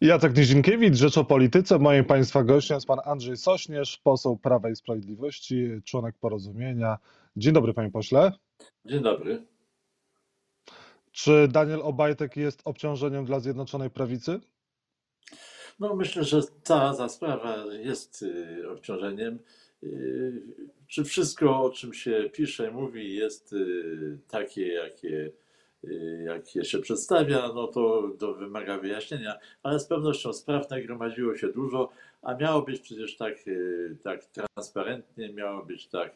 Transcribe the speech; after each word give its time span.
Jacek 0.00 0.36
Nizinkiewicz, 0.36 0.94
Rzecz 0.94 1.18
o 1.18 1.24
Polityce. 1.24 1.78
Moim 1.78 2.04
Państwa 2.04 2.44
gościem 2.44 2.74
jest 2.74 2.86
Pan 2.86 2.98
Andrzej 3.04 3.36
Sośnierz, 3.36 3.96
poseł 4.04 4.36
Prawa 4.36 4.70
i 4.70 4.76
Sprawiedliwości, 4.76 5.68
członek 5.84 6.14
Porozumienia. 6.20 6.98
Dzień 7.36 7.52
dobry 7.52 7.74
Panie 7.74 7.90
Pośle. 7.90 8.32
Dzień 8.84 9.02
dobry. 9.02 9.46
Czy 11.12 11.48
Daniel 11.48 11.80
Obajtek 11.82 12.36
jest 12.36 12.62
obciążeniem 12.64 13.24
dla 13.24 13.40
Zjednoczonej 13.40 13.90
Prawicy? 13.90 14.40
No 15.78 15.96
myślę, 15.96 16.24
że 16.24 16.42
ta, 16.64 16.94
ta 16.94 17.08
sprawa 17.08 17.56
jest 17.72 18.22
y, 18.22 18.70
obciążeniem. 18.70 19.38
Y, 19.82 20.42
Czy 20.86 21.04
wszystko, 21.04 21.62
o 21.62 21.70
czym 21.70 21.94
się 21.94 22.30
pisze, 22.32 22.70
mówi, 22.70 23.14
jest 23.14 23.52
y, 23.52 24.18
takie, 24.28 24.68
jakie, 24.72 25.30
y, 25.84 26.22
jakie 26.26 26.64
się 26.64 26.78
przedstawia, 26.78 27.52
no 27.54 27.66
to, 27.66 28.10
to 28.18 28.34
wymaga 28.34 28.78
wyjaśnienia, 28.78 29.38
ale 29.62 29.80
z 29.80 29.86
pewnością 29.86 30.32
spraw 30.32 30.70
nagromadziło 30.70 31.36
się 31.36 31.52
dużo, 31.52 31.90
a 32.22 32.34
miało 32.34 32.62
być 32.62 32.80
przecież 32.80 33.16
tak, 33.16 33.48
y, 33.48 33.96
tak 34.02 34.24
transparentnie, 34.24 35.32
miało 35.32 35.64
być 35.64 35.88
tak, 35.88 36.14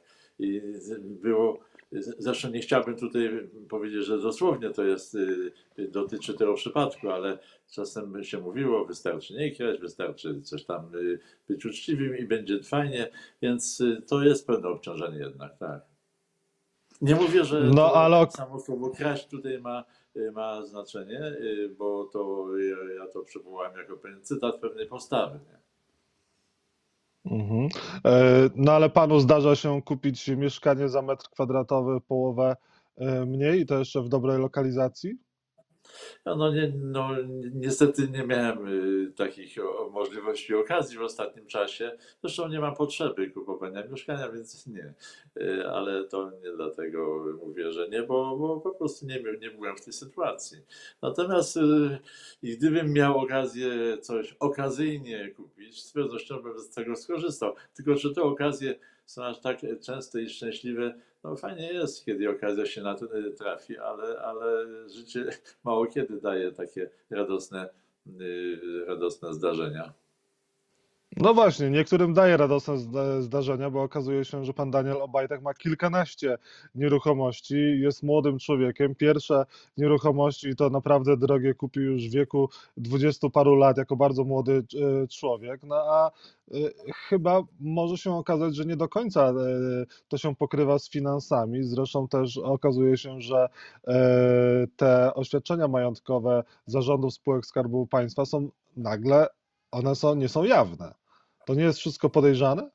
było, 1.03 1.61
zresztą 1.93 2.51
nie 2.51 2.61
chciałbym 2.61 2.97
tutaj 2.97 3.49
powiedzieć, 3.69 4.05
że 4.05 4.19
dosłownie 4.19 4.71
to 4.71 4.85
jest, 4.85 5.15
y, 5.15 5.53
dotyczy 5.79 6.35
tego 6.35 6.55
przypadku, 6.55 7.11
ale 7.11 7.39
czasem 7.71 8.25
się 8.25 8.39
mówiło, 8.39 8.85
wystarczy 8.85 9.35
nie 9.35 9.57
kraść, 9.57 9.81
wystarczy 9.81 10.43
coś 10.43 10.65
tam 10.65 10.91
być 11.49 11.67
uczciwym 11.67 12.19
i 12.19 12.25
będzie 12.25 12.63
fajnie, 12.63 13.11
więc 13.43 13.83
to 14.07 14.23
jest 14.23 14.47
pewne 14.47 14.69
obciążenie 14.69 15.19
jednak, 15.19 15.59
tak. 15.59 15.92
Nie 17.03 17.15
mówię, 17.15 17.45
że 17.45 17.61
No, 17.61 17.75
to 17.89 17.97
ale- 17.97 18.31
samo 18.31 18.61
słowo 18.61 18.91
kraść 18.91 19.27
tutaj 19.29 19.59
ma, 19.61 19.85
y, 20.17 20.33
ma 20.33 20.67
znaczenie, 20.67 21.21
y, 21.21 21.75
bo 21.79 22.05
to 22.05 22.47
ja, 22.99 23.07
to 23.13 23.23
przywołałem 23.23 23.79
jako 23.79 23.97
pewien 23.97 24.23
cytat 24.25 24.61
pewnej 24.61 24.87
postawy. 24.87 25.41
Nie? 25.49 25.63
Mhm. 27.39 27.69
E, 28.05 28.51
No 28.57 28.73
ale 28.73 28.91
Panu 28.91 29.21
zdarza 29.21 29.57
się 29.57 29.83
kupić 29.83 30.29
mieszkanie 30.29 30.89
za 30.89 31.03
metr 31.03 31.25
kwadratowy 31.31 32.01
połowę 32.01 32.57
e, 32.97 33.27
mniej 33.27 33.61
i 33.61 33.67
to 33.67 33.79
jeszcze 33.79 34.03
w 34.03 34.09
dobrej 34.09 34.39
lokalizacji? 34.39 35.19
No, 36.25 36.37
no, 36.37 36.53
nie, 36.53 36.73
no 36.77 37.11
niestety 37.55 38.09
nie 38.09 38.27
miałem 38.27 38.69
y, 38.69 39.13
takich 39.17 39.57
możliwości, 39.91 40.55
okazji 40.55 40.99
w 40.99 41.03
ostatnim 41.03 41.47
czasie. 41.47 41.97
Zresztą 42.21 42.49
nie 42.49 42.61
mam 42.61 42.75
potrzeby 42.75 43.31
kupowania 43.31 43.87
mieszkania, 43.87 44.29
więc 44.29 44.67
nie. 44.67 44.95
Y, 45.37 45.67
ale 45.69 46.05
to 46.05 46.31
nie 46.31 46.53
dlatego 46.57 47.25
mówię, 47.47 47.73
że 47.73 47.89
nie, 47.89 48.03
bo, 48.03 48.37
bo 48.37 48.61
po 48.61 48.71
prostu 48.71 49.07
nie, 49.07 49.23
nie 49.41 49.51
byłem 49.51 49.77
w 49.77 49.85
tej 49.85 49.93
sytuacji. 49.93 50.59
Natomiast 51.03 51.57
y, 51.57 51.99
gdybym 52.43 52.93
miał 52.93 53.19
okazję 53.19 53.99
coś 53.99 54.37
okazyjnie 54.41 55.31
kupić, 55.31 55.83
z 55.83 55.93
pewnością 55.93 56.43
bym 56.43 56.59
z 56.59 56.71
tego 56.71 56.97
skorzystał. 56.97 57.55
Tylko 57.75 57.95
czy 57.95 58.15
te 58.15 58.23
okazje 58.23 58.75
są 59.07 59.25
aż 59.25 59.41
tak 59.41 59.59
częste 59.81 60.23
i 60.23 60.29
szczęśliwe, 60.29 60.95
no 61.25 61.37
fajnie 61.37 61.73
jest, 61.73 62.05
kiedy 62.05 62.31
okazja 62.31 62.67
się 62.67 62.83
na 62.83 62.95
to 62.95 63.17
y, 63.19 63.33
trafi, 63.33 63.79
ale, 63.79 64.19
ale 64.19 64.67
życie 64.89 65.25
mało 65.65 65.87
kiedy 65.87 66.21
daje 66.21 66.53
takie 66.53 66.91
radosne, 67.11 67.69
y, 68.21 68.85
radosne 68.87 69.35
zdarzenia. 69.35 69.93
No 71.17 71.35
właśnie, 71.35 71.71
niektórym 71.71 72.15
daje 72.15 72.37
radosne 72.37 72.79
zda- 72.79 73.21
zdarzenia, 73.23 73.71
bo 73.71 73.83
okazuje 73.83 74.25
się, 74.25 74.45
że 74.45 74.55
pan 74.55 74.71
Daniel 74.71 75.03
Obajtek 75.03 75.43
ma 75.43 75.55
kilkanaście 75.55 76.39
nieruchomości, 76.75 77.55
jest 77.81 78.03
młodym 78.03 78.39
człowiekiem. 78.39 78.95
Pierwsze 78.95 79.47
nieruchomości 79.77 80.57
to 80.57 80.71
naprawdę 80.71 81.17
drogie 81.17 81.55
kupił 81.55 81.83
już 81.83 82.09
w 82.09 82.13
wieku 82.13 82.49
dwudziestu 82.77 83.31
paru 83.31 83.55
lat, 83.55 83.77
jako 83.79 83.97
bardzo 83.97 84.25
młody 84.25 84.65
e, 85.03 85.09
człowiek. 85.09 85.63
No 85.63 85.75
a 85.77 86.11
e, 86.51 86.55
chyba 87.09 87.43
może 87.61 87.97
się 87.97 88.15
okazać, 88.15 88.57
że 88.57 88.65
nie 88.65 88.77
do 88.77 88.89
końca 88.89 89.29
e, 89.29 89.35
to 90.09 90.19
się 90.19 90.37
pokrywa 90.37 90.79
z 90.79 90.91
finansami. 90.91 91.63
Zresztą 91.63 92.09
też 92.09 92.39
okazuje 92.39 92.97
się, 92.97 93.21
że 93.21 93.49
te 94.77 95.15
oświadczenia 95.15 95.69
majątkowe 95.69 96.45
zarządów 96.67 97.15
spółek 97.15 97.47
Skarbu 97.47 97.87
Państwa 97.87 98.25
są 98.25 98.49
nagle, 98.77 99.27
one 99.71 99.95
są, 99.95 100.15
nie 100.15 100.29
są 100.29 100.45
jawne. 100.45 101.02
To 101.47 101.55
nie 101.55 101.63
jest 101.65 101.79
wszystko 101.79 102.11
podejrzane? 102.11 102.71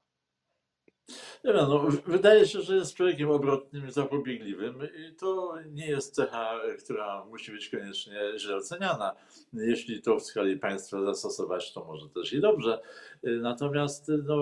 Nie 1.44 1.53
wiem, 1.53 1.66
no, 1.69 1.79
w- 1.79 2.01
wydaje 2.01 2.45
się, 2.47 2.61
że 2.61 2.75
jest 2.75 2.95
człowiekiem 2.95 3.29
obrotnym, 3.29 3.91
zapobiegliwym 3.91 4.79
i 4.83 5.16
to 5.16 5.55
nie 5.72 5.88
jest 5.88 6.16
cecha, 6.16 6.59
która 6.83 7.25
musi 7.25 7.51
być 7.51 7.69
koniecznie 7.69 8.19
źle 8.38 8.55
oceniana. 8.55 9.16
Jeśli 9.53 10.01
to 10.01 10.19
w 10.19 10.23
skali 10.23 10.57
państwa 10.57 11.01
zastosować, 11.01 11.73
to 11.73 11.85
może 11.85 12.09
też 12.09 12.33
i 12.33 12.41
dobrze. 12.41 12.79
Natomiast 13.23 14.11
no, 14.23 14.38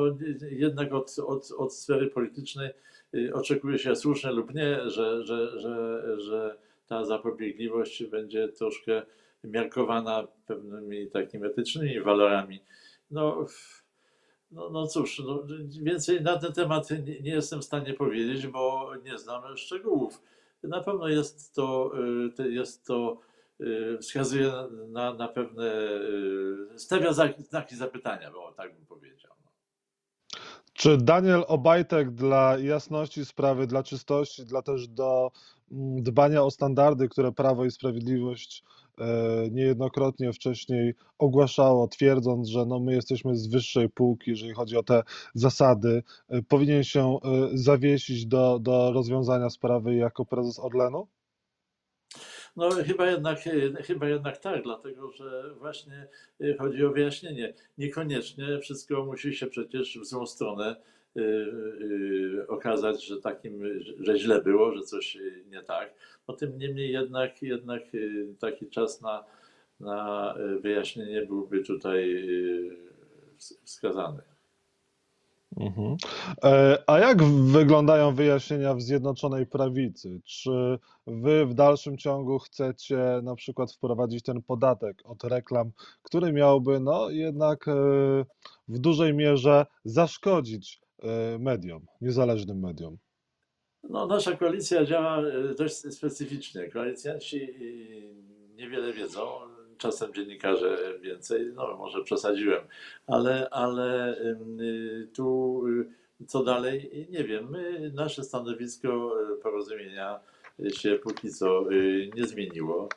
jednak 0.52 0.94
od, 0.94 1.16
od, 1.28 1.52
od 1.57 1.74
sfery 1.75 2.07
politycznej 2.07 2.69
y, 3.16 3.34
oczekuje 3.34 3.78
się 3.80 3.96
słusznie 3.96 4.31
lub 4.31 4.53
nie, 4.53 4.90
że, 4.90 5.25
że, 5.25 5.59
że, 5.59 6.03
że 6.19 6.57
ta 6.88 7.06
zapobiegliwość 7.06 8.03
będzie 8.03 8.47
troszkę 8.50 9.02
miarkowana 9.44 10.28
pewnymi 10.47 11.07
takimi 11.07 11.46
etycznymi 11.46 12.02
walorami. 12.02 12.63
No, 13.12 13.46
no, 14.56 14.70
no 14.70 14.88
cóż, 14.88 15.20
no, 15.20 15.44
więcej 15.82 16.22
na 16.22 16.38
ten 16.38 16.54
temat 16.54 16.90
nie, 16.92 17.20
nie 17.20 17.32
jestem 17.32 17.62
w 17.62 17.66
stanie 17.66 17.94
powiedzieć, 17.94 18.48
bo 18.48 18.92
nie 19.04 19.18
znam 19.18 19.58
szczegółów. 19.58 20.22
Na 20.64 20.82
pewno 20.82 21.08
jest 21.08 21.56
to, 21.56 21.92
y, 22.40 22.52
jest 22.52 22.86
to 22.86 23.18
y, 23.62 23.98
wskazuje 24.02 24.52
na, 24.88 25.14
na 25.14 25.28
pewne, 25.28 25.66
y, 26.76 26.80
stawia 26.80 27.12
znak- 27.12 27.42
znaki 27.50 27.76
zapytania, 27.76 28.32
bo 28.32 28.52
tak 28.52 28.76
bym 28.76 28.86
powiedział. 28.86 29.32
no. 29.44 29.52
Czy 30.74 30.98
Daniel 30.98 31.44
Obajtek 31.48 32.12
dla 32.12 32.58
jasności 32.58 33.26
sprawy, 33.26 33.68
dla 33.68 33.84
czystości, 33.84 34.46
dla 34.46 34.62
też 34.62 34.88
do 34.88 35.32
mm, 35.72 36.04
dbania 36.04 36.44
o 36.44 36.52
standardy, 36.52 37.10
które 37.10 37.32
Prawo 37.32 37.66
i 37.66 37.72
Sprawiedliwość 37.72 38.64
niejednokrotnie 39.51 40.33
wcześniej 40.33 40.94
ogłaszało, 41.17 41.88
twierdząc, 41.88 42.47
że 42.47 42.66
no 42.66 42.79
my 42.79 42.94
jesteśmy 42.94 43.35
z 43.35 43.47
wyższej 43.47 43.89
półki, 43.89 44.31
jeżeli 44.31 44.53
chodzi 44.53 44.78
o 44.78 44.83
te 44.83 45.03
zasady, 45.33 46.03
e, 46.29 46.41
powinien 46.41 46.83
się 46.83 47.19
e, 47.23 47.50
zawiesić 47.53 48.25
do, 48.25 48.59
do 48.59 48.91
rozwiązania 48.94 49.50
sprawy 49.50 49.95
jako 49.95 50.25
prezes 50.25 50.59
Orlenu? 50.59 51.07
No 52.56 52.69
chyba 52.69 53.07
jednak, 53.07 53.47
e, 53.47 53.83
chyba 53.83 54.09
jednak 54.09 54.38
tak, 54.38 54.63
dlatego 54.63 55.12
że 55.12 55.53
właśnie 55.59 56.07
e, 56.41 56.57
chodzi 56.57 56.85
o 56.85 56.91
wyjaśnienie. 56.91 57.53
Niekoniecznie 57.77 58.59
wszystko 58.59 59.06
musi 59.06 59.35
się 59.35 59.47
przecież 59.47 60.00
w 60.00 60.06
złą 60.06 60.25
stronę 60.25 60.66
e, 60.66 60.75
e, 60.75 61.05
okazać, 62.48 63.06
że 63.06 63.22
takim, 63.22 63.64
że 64.00 64.18
źle 64.18 64.42
było, 64.42 64.76
że 64.76 64.81
coś 64.81 65.18
nie 65.50 65.62
tak. 65.64 65.94
No 66.28 66.34
tym 66.34 66.58
niemniej 66.58 66.92
jednak, 66.92 67.42
jednak 67.42 67.81
e, 67.81 68.34
taki 68.40 68.70
czas 68.70 69.02
na, 69.02 69.24
na 69.80 70.34
wyjaśnienie 70.62 71.25
byłby 71.25 71.64
tutaj 71.64 72.25
ws- 73.38 73.59
wskazany. 73.64 74.22
Mhm. 75.58 75.98
E, 76.44 76.84
A 76.88 77.00
jak 77.00 77.24
wyglądają 77.24 78.16
wyjaśnienia 78.16 78.74
w 78.74 78.81
Zjednoczonej 78.81 79.46
Prawicy? 79.46 80.22
Czy 80.25 80.80
wy 81.08 81.46
w 81.46 81.54
dalszym 81.54 81.98
ciągu 81.98 82.40
chcecie 82.40 82.98
na 83.24 83.36
przykład 83.36 83.74
wprowadzić 83.74 84.24
ten 84.24 84.42
podatek 84.42 85.02
od 85.04 85.24
reklam, 85.24 85.72
który 86.02 86.34
miałby 86.34 86.80
no 86.80 87.09
jednak 87.09 87.68
e, 87.68 87.74
w 88.68 88.80
dużej 88.80 89.14
mierze 89.14 89.66
zaszkodzić 89.86 90.84
mediom, 91.39 91.85
niezależnym 92.01 92.59
mediom? 92.59 92.97
No, 93.89 94.07
nasza 94.07 94.35
koalicja 94.35 94.85
działa 94.85 95.22
e, 95.22 95.56
dość 95.56 95.75
specyficznie. 95.75 96.69
Koalicjanci 96.69 97.41
e, 97.41 97.47
niewiele 98.56 98.94
wiedzą, 98.94 99.28
czasem 99.78 100.13
dziennikarze 100.13 100.78
więcej, 101.01 101.51
no 101.56 101.78
może 101.78 102.03
przesadziłem, 102.03 102.63
ale, 103.07 103.50
ale 103.50 104.15
tu 105.13 105.62
co 106.27 106.44
dalej, 106.44 107.07
nie 107.09 107.24
wiem. 107.24 107.50
My, 107.50 107.91
nasze 107.95 108.24
stanowisko 108.24 109.12
e, 109.21 109.36
porozumienia 109.36 110.19
się 110.74 111.00
póki 111.03 111.30
co 111.30 111.65
nie 112.15 112.27
zmieniło. 112.27 112.89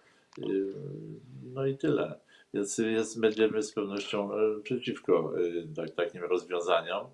No 1.55 1.67
i 1.67 1.77
tyle. 1.77 2.21
Więc 2.55 2.79
jest, 2.79 3.21
będziemy 3.21 3.63
z 3.63 3.73
pewnością 3.73 4.35
e, 4.35 4.61
przeciwko 4.63 5.33
tak, 5.77 5.91
takim 5.91 6.25
rozwiązaniom. 6.25 7.07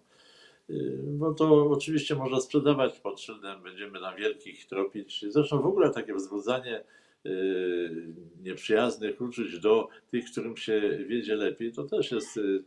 Y, 0.70 0.98
Bo 1.02 1.34
to 1.34 1.70
oczywiście 1.70 2.14
można 2.14 2.40
sprzedawać 2.40 3.00
pod 3.00 3.20
szyldem, 3.20 3.62
będziemy 3.62 4.00
na 4.00 4.14
wielkich 4.14 4.66
tropić. 4.66 5.24
Zresztą 5.28 5.62
w 5.62 5.66
ogóle 5.66 5.90
takie 5.90 6.14
wzbudzanie 6.14 6.84
y, 7.26 8.14
nieprzyjaznych 8.42 9.20
uczuć 9.20 9.60
do 9.60 9.88
tych, 10.10 10.24
którym 10.24 10.56
się 10.56 10.98
wiedzie 11.08 11.34
lepiej, 11.36 11.72
to 11.72 11.84
też 11.84 12.12
jest 12.12 12.36
y, 12.36 12.64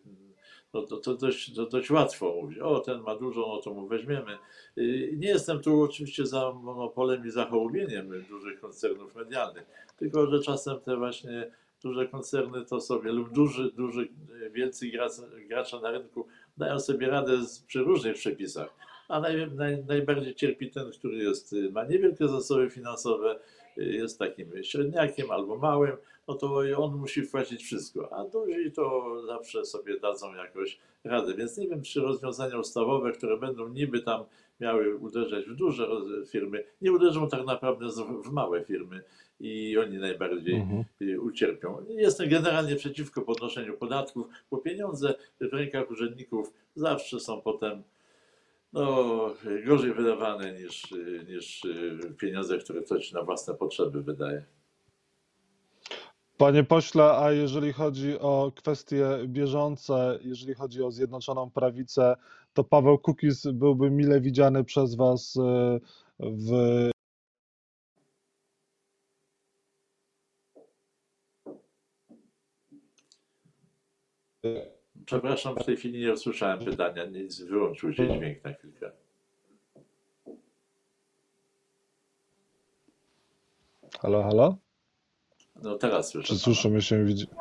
no 0.74 0.82
to, 0.82 0.98
to, 0.98 1.16
dość, 1.16 1.56
to 1.56 1.66
dość 1.66 1.92
łatwo 1.92 2.36
mówić. 2.42 2.60
O, 2.60 2.80
ten 2.80 3.02
ma 3.02 3.16
dużo, 3.16 3.42
no 3.42 3.58
to 3.58 3.74
mu 3.74 3.88
weźmiemy. 3.88 4.38
Nie 5.14 5.28
jestem 5.28 5.62
tu 5.62 5.82
oczywiście 5.82 6.26
za 6.26 6.52
monopolem 6.52 7.26
i 7.26 7.30
za 7.30 7.52
dużych 8.30 8.60
koncernów 8.60 9.16
medialnych, 9.16 9.66
tylko 9.98 10.28
że 10.28 10.40
czasem 10.40 10.80
te 10.80 10.98
właśnie 10.98 11.52
duże 11.84 12.08
koncerny 12.08 12.66
to 12.66 12.82
sobie, 12.82 13.12
lub 13.12 13.34
duży, 13.34 13.72
duży, 13.72 14.08
wielcy 14.52 14.92
gracze 15.48 15.80
na 15.82 15.92
rynku 15.92 16.28
dają 16.58 16.80
sobie 16.80 17.10
radę 17.10 17.46
z, 17.46 17.60
przy 17.60 17.80
różnych 17.80 18.16
przepisach. 18.16 18.70
A 19.08 19.20
naj, 19.20 19.52
naj, 19.52 19.84
najbardziej 19.86 20.36
cierpi 20.36 20.72
ten, 20.72 20.92
który 20.92 21.18
jest, 21.18 21.54
y, 21.54 21.72
ma 21.72 21.84
niewielkie 21.84 22.28
zasoby 22.28 22.70
finansowe, 22.70 23.40
y, 23.78 23.84
jest 23.84 24.20
takim 24.20 24.64
średniakiem 24.64 25.32
albo 25.32 25.58
małym, 25.58 25.98
no 26.28 26.34
to 26.34 26.62
on 26.78 26.96
musi 26.96 27.22
wpłacić 27.22 27.64
wszystko. 27.64 28.14
A 28.14 28.24
duzi 28.26 28.72
to 28.72 29.16
zawsze 29.26 29.66
sobie 29.66 30.00
dadzą 30.00 30.36
jakoś 30.36 30.80
radę. 31.04 31.34
Więc 31.34 31.58
nie 31.58 31.68
wiem, 31.68 31.82
czy 31.82 32.02
rozwiązania 32.02 32.60
ustawowe, 32.60 33.12
które 33.12 33.38
będą 33.38 33.68
niby 33.68 34.02
tam 34.02 34.24
miały 34.60 34.98
uderzać 34.98 35.46
w 35.46 35.56
duże 35.56 35.88
firmy, 36.32 36.64
nie 36.82 36.92
uderzą 36.92 37.30
tak 37.30 37.46
naprawdę 37.46 37.88
w 38.26 38.32
małe 38.32 38.64
firmy 38.66 39.02
i 39.40 39.78
oni 39.78 39.98
najbardziej 39.98 40.56
Mhm. 40.56 40.84
ucierpią. 41.22 41.86
Jestem 41.90 42.30
generalnie 42.30 42.76
przeciwko 42.76 43.22
podnoszeniu 43.22 43.78
podatków, 43.78 44.28
bo 44.52 44.58
pieniądze 44.58 45.14
w 45.42 45.54
rękach 45.54 45.92
urzędników 45.92 46.54
zawsze 46.76 47.20
są 47.20 47.42
potem 47.42 47.84
no, 48.74 49.34
gorzej 49.66 49.94
wydawane 49.94 50.54
niż, 50.54 50.84
niż 51.28 51.62
pieniądze, 52.20 52.58
które 52.58 52.82
ktoś 52.82 53.12
na 53.12 53.24
własne 53.24 53.54
potrzeby 53.56 54.02
wydaje. 54.02 54.46
Panie 56.38 56.64
pośle, 56.64 57.04
a 57.04 57.32
jeżeli 57.32 57.74
chodzi 57.74 58.20
o 58.20 58.52
kwestie 58.56 59.06
bieżące, 59.26 60.20
jeżeli 60.24 60.54
chodzi 60.54 60.84
o 60.84 60.92
Zjednoczoną 60.92 61.50
Prawicę, 61.50 62.16
to 62.54 62.64
Paweł 62.64 62.98
Kukiz 62.98 63.48
byłby 63.54 63.92
mile 63.92 64.22
widziany 64.22 64.64
przez 64.64 64.96
Was 64.96 65.38
e, 65.38 65.80
w 66.20 66.52
Przepraszam, 75.06 75.56
w 75.56 75.66
tej 75.66 75.78
chwili 75.78 76.00
nie 76.00 76.14
usłyszałem 76.14 76.60
pytania, 76.60 77.06
nic, 77.06 77.42
wyłączył 77.42 77.94
się 77.94 78.18
dźwięk 78.18 78.44
na 78.44 78.54
chwilkę. 78.54 78.92
Halo, 84.02 84.24
halo? 84.24 84.67
No 85.64 85.78
teraz 85.78 86.10
słyszę. 86.10 86.28
Czy 86.28 86.40
słyszymy 86.40 86.82
się 86.82 87.06
widzimy? 87.06 87.32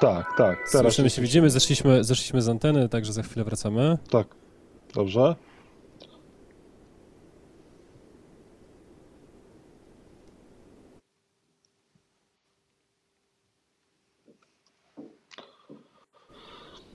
Tak, 0.00 0.26
tak. 0.36 0.58
Teraz 0.72 0.86
Słyszymy 0.86 1.10
się, 1.10 1.22
widzimy, 1.22 1.50
zeszliśmy, 1.50 2.04
zeszliśmy 2.04 2.42
z 2.42 2.48
anteny, 2.48 2.88
także 2.88 3.12
za 3.12 3.22
chwilę 3.22 3.44
wracamy. 3.44 3.98
Tak. 4.10 4.26
Dobrze. 4.94 5.34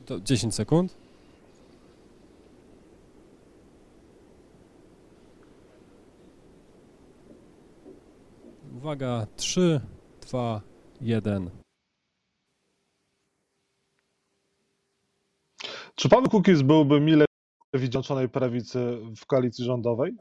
To 0.06 0.20
10 0.20 0.56
sekund. 0.56 0.96
Uwaga, 8.78 9.28
3, 9.36 9.82
2, 10.22 10.62
1. 11.02 11.50
Czy 15.96 16.10
Paweł 16.10 16.30
Kukiz 16.30 16.62
byłby 16.62 17.00
mile 17.00 17.26
widziany 17.26 17.26
w 17.74 17.80
Zjednoczonej 17.80 18.30
Prawicy 18.30 18.98
w 19.18 19.26
koalicji 19.26 19.66
rządowej? 19.66 20.16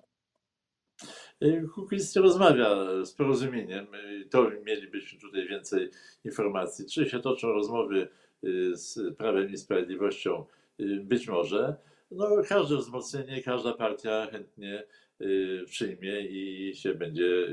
Y, 1.43 1.69
Kukiz 1.75 2.17
nie 2.17 2.23
rozmawia 2.23 2.77
z 3.05 3.13
porozumieniem. 3.13 3.87
To 4.31 4.51
mielibyśmy 4.65 5.21
tutaj 5.21 5.49
więcej 5.49 5.91
informacji. 6.25 6.87
Czy 6.87 7.11
się 7.11 7.21
toczą 7.21 7.49
rozmowy 7.49 8.09
y, 8.45 8.77
z 8.77 9.17
Prawem 9.17 9.51
i 9.51 9.57
Sprawiedliwością? 9.57 10.47
Y, 10.81 11.01
Być 11.05 11.29
może. 11.29 11.77
No, 12.11 12.29
każde 12.49 12.77
wzmocnienie, 12.77 13.43
każda 13.43 13.73
partia 13.73 14.27
chętnie 14.27 14.85
przyjmie 15.67 16.21
i 16.21 16.75
się 16.75 16.95
będzie, 16.95 17.49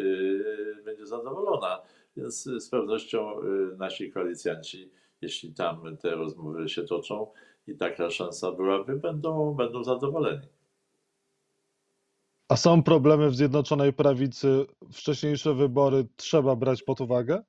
będzie 0.86 1.06
zadowolona. 1.06 1.82
Więc 2.18 2.44
z 2.44 2.70
pewnością 2.70 3.42
y, 3.42 3.78
nasi 3.78 4.12
koalicjanci, 4.12 4.92
jeśli 5.22 5.54
tam 5.54 5.98
te 5.98 6.16
rozmowy 6.16 6.70
się 6.70 6.84
toczą 6.84 7.32
i 7.68 7.76
taka 7.76 8.10
szansa 8.10 8.52
byłaby, 8.52 8.96
będą, 8.96 9.54
będą 9.54 9.84
zadowoleni. 9.84 10.48
A 12.50 12.56
są 12.56 12.84
problemy 12.84 13.30
w 13.30 13.36
Zjednoczonej 13.36 13.94
Prawicy? 13.94 14.66
Wcześniejsze 14.94 15.54
wybory 15.54 16.06
trzeba 16.16 16.56
brać 16.56 16.84
pod 16.84 17.02
uwagę? 17.02 17.44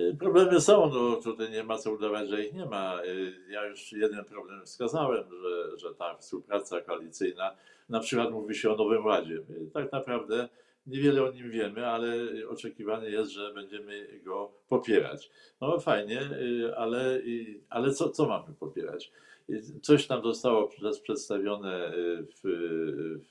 Y, 0.00 0.16
Problemy 0.18 0.60
są, 0.60 0.90
no 0.90 1.16
tutaj 1.16 1.50
nie 1.50 1.64
ma 1.64 1.78
co 1.78 1.92
udawać, 1.92 2.28
że 2.28 2.44
ich 2.44 2.52
nie 2.54 2.66
ma. 2.66 3.02
Y, 3.04 3.32
Ja 3.50 3.66
już 3.66 3.92
jeden 3.92 4.24
problem 4.24 4.66
wskazałem, 4.66 5.24
że, 5.42 5.78
że 5.78 5.94
ta 5.94 6.16
współpraca 6.16 6.80
koalicyjna, 6.80 7.56
na 7.88 8.00
przykład 8.00 8.30
mówi 8.30 8.54
się 8.54 8.70
o 8.70 8.76
Nowym 8.76 9.04
Ładzie. 9.06 9.38
Tak 9.74 9.92
naprawdę 9.92 10.48
niewiele 10.86 11.22
o 11.24 11.32
nim 11.32 11.50
wiemy, 11.50 11.86
ale 11.86 12.08
oczekiwane 12.48 13.10
jest, 13.10 13.30
że 13.30 13.54
będziemy 13.54 14.06
go 14.24 14.52
popierać. 14.68 15.30
No 15.60 15.80
fajnie, 15.80 16.20
y, 16.22 16.76
ale, 16.76 17.16
y, 17.16 17.60
ale 17.70 17.92
co, 17.92 18.10
co 18.10 18.26
mamy 18.26 18.54
popierać? 18.60 19.12
Y, 19.50 19.62
Coś 19.82 20.06
tam 20.06 20.22
zostało 20.22 20.68
przez- 20.68 21.00
przedstawione 21.00 21.92
w, 21.94 22.40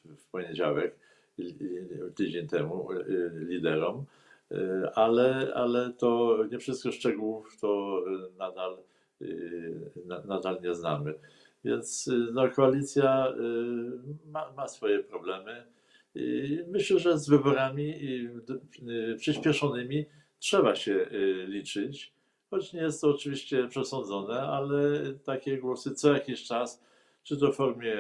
w- 0.06 0.26
poniedziałek, 0.32 0.96
tydzień 2.16 2.48
temu, 2.48 2.88
liderom. 3.34 4.06
Ale, 4.96 5.52
ale 5.56 5.94
to 5.98 6.38
nie 6.52 6.60
wszystko 6.60 6.92
szczegółów 6.92 7.58
to 7.62 8.04
nadal, 8.38 8.78
na- 10.06 10.22
nadal 10.26 10.62
nie 10.64 10.76
znamy. 10.76 11.14
Więc 11.64 12.10
no, 12.34 12.50
koalicja 12.50 13.34
ma, 14.32 14.52
ma 14.58 14.68
swoje 14.68 15.04
problemy. 15.04 15.64
I 16.20 16.60
Myślę, 16.68 17.00
że 17.00 17.18
z 17.18 17.30
wyborami 17.30 17.90
y, 17.90 18.32
y, 19.12 19.16
przyspieszonymi 19.16 20.06
trzeba 20.40 20.76
się 20.76 20.94
y, 20.94 21.46
liczyć, 21.48 22.14
choć 22.50 22.74
nie 22.74 22.82
jest 22.82 23.02
to 23.02 23.10
oczywiście 23.10 23.68
przesądzone, 23.68 24.42
ale 24.42 24.80
takie 25.26 25.58
głosy 25.58 25.96
co 25.96 26.14
jakiś 26.14 26.44
czas, 26.44 26.84
czy 27.24 27.38
to 27.38 27.52
w 27.52 27.56
formie 27.56 27.96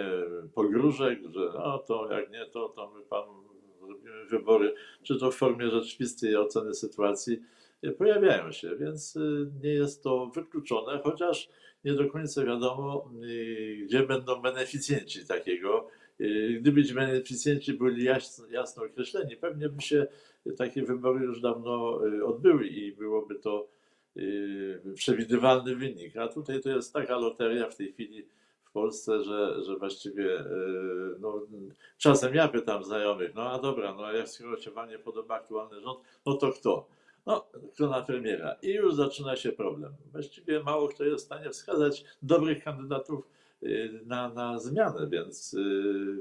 pogróżek, 0.54 1.20
że 1.30 1.40
no 1.54 1.78
to 1.78 2.12
jak 2.12 2.32
nie 2.32 2.46
to, 2.46 2.70
to 2.70 2.92
my 2.96 3.02
panu 3.02 3.50
zrobimy 3.80 4.26
wybory, 4.26 4.74
czy 5.04 5.20
to 5.20 5.32
w 5.32 5.36
formie 5.36 5.70
rzeczywistej 5.70 6.38
oceny 6.38 6.74
sytuacji 6.74 7.40
y, 7.84 7.92
pojawiają 7.92 8.52
się, 8.52 8.76
więc 8.76 9.16
y, 9.16 9.52
nie 9.64 9.70
jest 9.70 10.04
to 10.04 10.26
wykluczone, 10.36 11.00
chociaż 11.04 11.50
nie 11.84 11.94
do 11.94 12.10
końca 12.10 12.46
wiadomo, 12.46 13.12
y, 13.24 13.78
gdzie 13.86 14.04
będą 14.04 14.42
beneficjenci 14.42 15.26
takiego. 15.28 15.59
Y, 16.22 16.58
Gdyby 16.62 16.84
ci 16.84 16.94
beneficjenci 16.94 17.74
byli 17.74 18.04
jasno, 18.04 18.48
jasno 18.48 18.84
określeni, 18.84 19.36
pewnie 19.36 19.70
by 19.70 19.82
się 19.82 20.08
takie 20.58 20.84
wybory 20.84 21.26
już 21.26 21.42
dawno 21.42 22.06
y, 22.08 22.26
odbyły 22.26 22.68
i 22.68 22.92
byłoby 22.92 23.36
to 23.36 23.68
y, 24.18 24.82
przewidywalny 24.96 25.76
wynik. 25.76 26.18
A 26.18 26.28
tutaj 26.28 26.62
to 26.62 26.70
jest 26.70 26.94
taka 26.94 27.18
loteria 27.18 27.70
w 27.70 27.76
tej 27.76 27.94
chwili 27.94 28.26
w 28.64 28.72
Polsce, 28.72 29.24
że, 29.24 29.64
że 29.64 29.78
właściwie 29.78 30.44
no, 31.20 31.42
czasem 31.98 32.36
ja 32.36 32.48
pytam 32.48 32.84
znajomych, 32.84 33.36
no 33.36 33.52
a 33.52 33.60
dobra, 33.60 33.94
no 33.94 34.12
jak 34.14 34.30
skoro 34.30 34.58
się 34.58 34.72
wam 34.72 34.90
nie 34.90 35.00
podoba 35.00 35.36
aktualny 35.36 35.82
rząd, 35.82 36.00
no 36.26 36.34
to 36.34 36.52
kto? 36.52 36.88
No, 37.26 37.48
kto 37.74 37.88
na 37.88 38.02
premiera? 38.02 38.56
I 38.62 38.70
już 38.70 38.96
zaczyna 38.96 39.36
się 39.36 39.52
problem. 39.52 39.94
Właściwie 40.12 40.64
mało 40.64 40.88
kto 40.88 41.04
jest 41.04 41.24
w 41.24 41.26
stanie 41.26 41.50
wskazać 41.50 42.04
dobrych 42.22 42.64
kandydatów 42.64 43.28
na, 44.06 44.30
na 44.30 44.60
zmianę, 44.60 45.08
więc 45.10 45.54
y, 45.54 46.18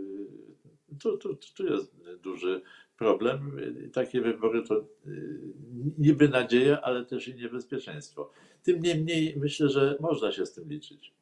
tu, 1.00 1.18
tu, 1.18 1.38
tu 1.56 1.66
jest 1.66 1.96
duży 2.22 2.62
problem. 2.98 3.58
Y, 3.58 3.90
Takie 3.92 4.20
wybory 4.20 4.62
to 4.62 4.88
y, 5.06 5.40
niby 5.98 6.28
nadzieja, 6.28 6.80
ale 6.80 7.04
też 7.04 7.28
i 7.28 7.34
niebezpieczeństwo. 7.34 8.30
Tym 8.62 8.82
niemniej 8.82 9.36
myślę, 9.36 9.68
że 9.68 9.96
można 10.00 10.32
się 10.32 10.46
z 10.46 10.52
tym 10.52 10.68
liczyć. 10.68 11.14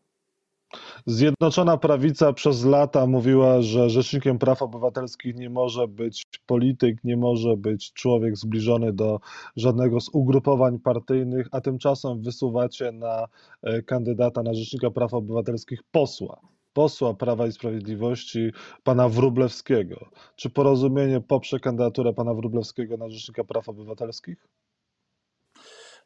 Zjednoczona 1.08 1.76
Prawica 1.76 2.32
przez 2.32 2.64
lata 2.64 3.06
mówiła, 3.06 3.62
że 3.62 3.90
rzecznikiem 3.90 4.38
praw 4.38 4.62
obywatelskich 4.62 5.36
nie 5.36 5.50
może 5.50 5.88
być 5.88 6.25
polityk, 6.46 7.04
nie 7.04 7.16
może 7.16 7.56
być 7.56 7.92
człowiek 7.92 8.36
zbliżony 8.36 8.92
do 8.92 9.20
żadnego 9.56 10.00
z 10.00 10.08
ugrupowań 10.12 10.78
partyjnych, 10.78 11.48
a 11.52 11.60
tymczasem 11.60 12.22
wysuwacie 12.22 12.92
na 12.92 13.26
e, 13.62 13.82
kandydata 13.82 14.42
na 14.42 14.54
rzecznika 14.54 14.90
praw 14.90 15.14
obywatelskich 15.14 15.82
posła. 15.90 16.40
Posła 16.72 17.14
Prawa 17.14 17.46
i 17.46 17.52
Sprawiedliwości, 17.52 18.50
pana 18.84 19.08
Wróblewskiego. 19.08 20.08
Czy 20.36 20.50
porozumienie 20.50 21.20
poprze 21.20 21.60
kandydaturę 21.60 22.12
pana 22.12 22.34
Wróblewskiego 22.34 22.96
na 22.96 23.08
rzecznika 23.08 23.44
praw 23.44 23.68
obywatelskich? 23.68 24.46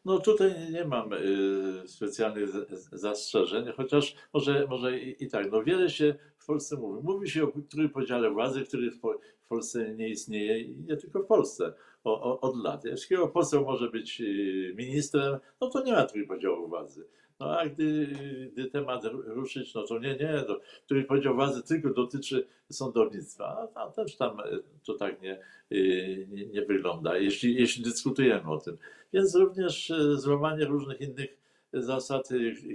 No 0.05 0.19
tutaj 0.19 0.71
nie- 0.73 0.85
mam 0.85 1.13
y, 1.13 1.89
specjalnych 1.89 2.51
zastrzeżeń, 2.93 3.67
chociaż 3.77 4.15
może, 4.35 4.67
może 4.71 4.99
i, 4.99 5.29
tak. 5.29 5.53
No 5.53 5.63
wiele 5.63 5.91
się 5.91 6.15
w 6.39 6.47
Polsce 6.47 6.77
mówi? 6.77 7.01
Mówi 7.03 7.31
się 7.31 7.45
o 7.45 7.53
trójpodziale 7.71 8.31
władzy, 8.31 8.65
który 8.65 8.91
w 8.91 9.01
Polsce 9.49 9.95
nie 9.95 10.09
istnieje 10.09 10.61
i 10.61 10.77
nie 10.77 10.97
tylko 10.97 11.21
w 11.23 11.27
Polsce 11.27 11.75
o, 12.05 12.23
o, 12.23 12.41
od 12.41 12.57
lat. 12.57 12.85
Jeśli 12.85 13.17
poseł 13.33 13.65
może 13.65 13.91
być 13.91 14.21
y, 14.21 14.75
ministrem, 14.77 15.39
no 15.61 15.71
to 15.71 15.85
nie 15.85 15.93
ma 15.93 16.05
trójpodziału 16.07 16.69
władzy. 16.69 17.07
No 17.41 17.59
a 17.59 17.67
gdy, 17.67 18.07
gdy 18.53 18.71
temat 18.71 19.05
ruszyć, 19.25 19.75
no 19.75 19.83
to 19.83 19.99
nie, 19.99 20.17
nie, 20.17 20.43
to 20.47 20.61
trójpodział 20.87 21.35
władzy 21.35 21.63
tylko 21.63 21.91
dotyczy 21.91 22.47
sądownictwa, 22.71 23.59
a 23.61 23.67
tam 23.67 23.93
też 23.93 24.17
tam 24.17 24.41
e, 24.41 24.45
to 24.85 24.95
tak 24.95 25.23
nie, 25.23 25.41
y, 25.73 26.29
nie, 26.31 26.47
nie 26.47 26.63
wygląda, 26.63 27.19
jeśli, 27.19 27.55
jeśli 27.55 27.85
dyskutujemy 27.85 28.51
o 28.51 28.59
tym. 28.59 28.77
Więc 29.13 29.35
również 29.35 29.91
e, 29.91 30.17
złamanie 30.17 30.65
różnych 30.65 31.01
innych 31.01 31.37
zasad 31.73 32.29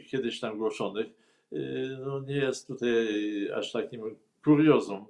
kiedyś 0.07 0.39
tam 0.39 0.57
głoszonych 0.57 1.07
no 2.05 2.19
nie 2.19 2.35
jest 2.35 2.67
tutaj 2.67 3.07
aż 3.55 3.71
takim 3.71 4.15
kuriozum, 4.43 5.05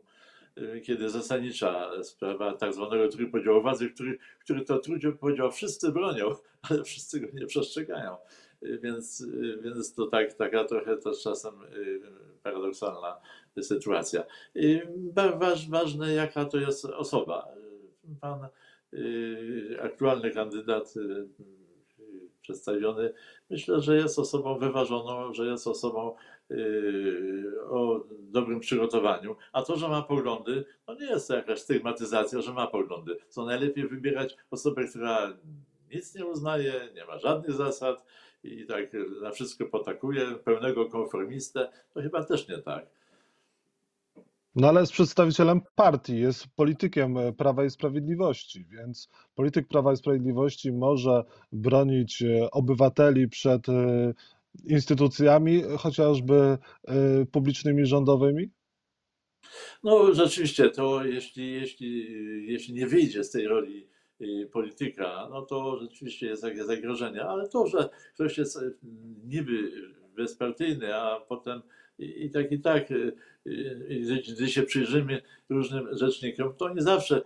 kiedy 0.83 1.09
zasadnicza 1.09 2.03
sprawa 2.03 2.53
tak 2.53 2.73
zwanego 2.73 3.07
trójpodziału 3.07 3.61
władzy, 3.61 3.89
który, 3.89 4.17
który 4.39 4.65
to 4.65 4.79
trójpodział 4.79 5.51
wszyscy 5.51 5.91
bronią, 5.91 6.35
ale 6.69 6.83
wszyscy 6.83 7.19
go 7.19 7.27
nie 7.33 7.45
przestrzegają. 7.45 8.17
Więc, 8.61 9.25
więc 9.61 9.93
to 9.93 10.07
tak, 10.07 10.33
taka 10.33 10.63
trochę 10.63 10.97
też 10.97 11.21
czasem 11.21 11.53
y, 11.63 12.01
paradoksalna 12.43 13.19
sytuacja. 13.61 14.23
Y, 14.55 14.87
ważne, 15.69 16.13
jaka 16.13 16.45
to 16.45 16.57
jest 16.57 16.85
osoba. 16.85 17.47
Pan 18.21 18.47
y, 18.93 19.77
aktualny 19.81 20.31
kandydat 20.31 20.93
przedstawiony, 22.41 23.13
myślę, 23.49 23.81
że 23.81 23.95
jest 23.95 24.19
osobą 24.19 24.59
wyważoną, 24.59 25.33
że 25.33 25.45
jest 25.45 25.67
osobą 25.67 26.15
o 27.69 28.03
dobrym 28.09 28.59
przygotowaniu. 28.59 29.35
A 29.53 29.61
to, 29.61 29.75
że 29.75 29.87
ma 29.87 30.01
poglądy, 30.01 30.65
no 30.87 30.95
nie 30.95 31.05
jest 31.05 31.27
to 31.27 31.35
jakaś 31.35 31.59
stygmatyzacja, 31.59 32.41
że 32.41 32.53
ma 32.53 32.67
poglądy. 32.67 33.17
To 33.35 33.45
najlepiej 33.45 33.87
wybierać 33.87 34.37
osobę, 34.51 34.87
która 34.87 35.37
nic 35.93 36.15
nie 36.15 36.25
uznaje, 36.25 36.73
nie 36.95 37.05
ma 37.05 37.17
żadnych 37.19 37.51
zasad 37.51 38.05
i 38.45 38.65
tak 38.65 38.85
na 39.21 39.31
wszystko 39.31 39.65
potakuje, 39.65 40.25
pełnego 40.43 40.89
konformistę, 40.89 41.69
to 41.93 42.01
chyba 42.01 42.23
też 42.23 42.47
nie 42.47 42.57
tak. 42.57 42.85
No 44.55 44.67
ale 44.67 44.79
jest 44.81 44.93
przedstawicielem 44.93 45.61
partii, 45.75 46.19
jest 46.19 46.47
politykiem 46.55 47.17
e, 47.17 47.33
Prawa 47.33 47.65
i 47.65 47.69
Sprawiedliwości, 47.69 48.65
więc 48.71 49.09
polityk 49.35 49.67
Prawa 49.67 49.93
i 49.93 49.97
Sprawiedliwości 49.97 50.71
może 50.71 51.23
bronić 51.51 52.21
e, 52.21 52.51
obywateli 52.51 53.29
przed 53.29 53.69
e, 53.69 54.13
instytucjami, 54.65 55.63
chociażby 55.77 56.57
publicznymi, 57.31 57.85
rządowymi? 57.85 58.49
No 59.83 60.13
rzeczywiście, 60.13 60.69
to 60.69 61.05
jeśli, 61.05 61.51
jeśli, 61.51 62.07
jeśli 62.51 62.73
nie 62.73 62.87
wyjdzie 62.87 63.23
z 63.23 63.31
tej 63.31 63.47
roli 63.47 63.87
polityka, 64.51 65.27
no 65.29 65.41
to 65.41 65.79
rzeczywiście 65.79 66.27
jest 66.27 66.41
takie 66.41 66.63
zagrożenie, 66.63 67.23
ale 67.23 67.49
to, 67.49 67.67
że 67.67 67.89
ktoś 68.13 68.37
jest 68.37 68.57
y, 68.57 68.75
niby 69.25 69.71
bezpartyjny, 70.15 70.95
a 70.95 71.19
potem 71.19 71.61
i, 71.99 72.25
i 72.25 72.29
tak 72.29 72.51
i 72.51 72.59
tak, 72.59 72.91
y, 72.91 73.15
gdy, 74.35 74.47
się 74.47 74.63
przyjrzymy 74.63 75.21
różnym 75.49 75.97
rzecznikom, 75.97 76.53
to 76.57 76.65
oni 76.65 76.81
zawsze 76.81 77.21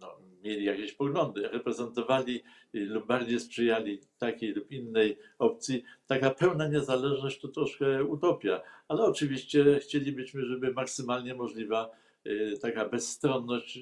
no, 0.00 0.16
mieli 0.42 0.64
jakieś 0.64 0.92
poglądy, 0.92 1.48
reprezentowali 1.48 2.42
y, 2.74 2.80
lub 2.80 3.06
bardziej 3.06 3.40
sprzyjali 3.40 4.00
takiej 4.18 4.52
lub 4.52 4.72
innej 4.72 5.18
opcji. 5.38 5.84
Taka 6.06 6.30
pełna 6.30 6.68
niezależność 6.68 7.40
to 7.40 7.48
troszkę 7.48 8.04
utopia, 8.04 8.60
ale 8.88 9.02
oczywiście 9.02 9.78
chcielibyśmy, 9.80 10.44
żeby 10.44 10.72
maksymalnie 10.72 11.34
możliwa 11.34 11.90
taka 12.60 12.88
bezstronność 12.88 13.78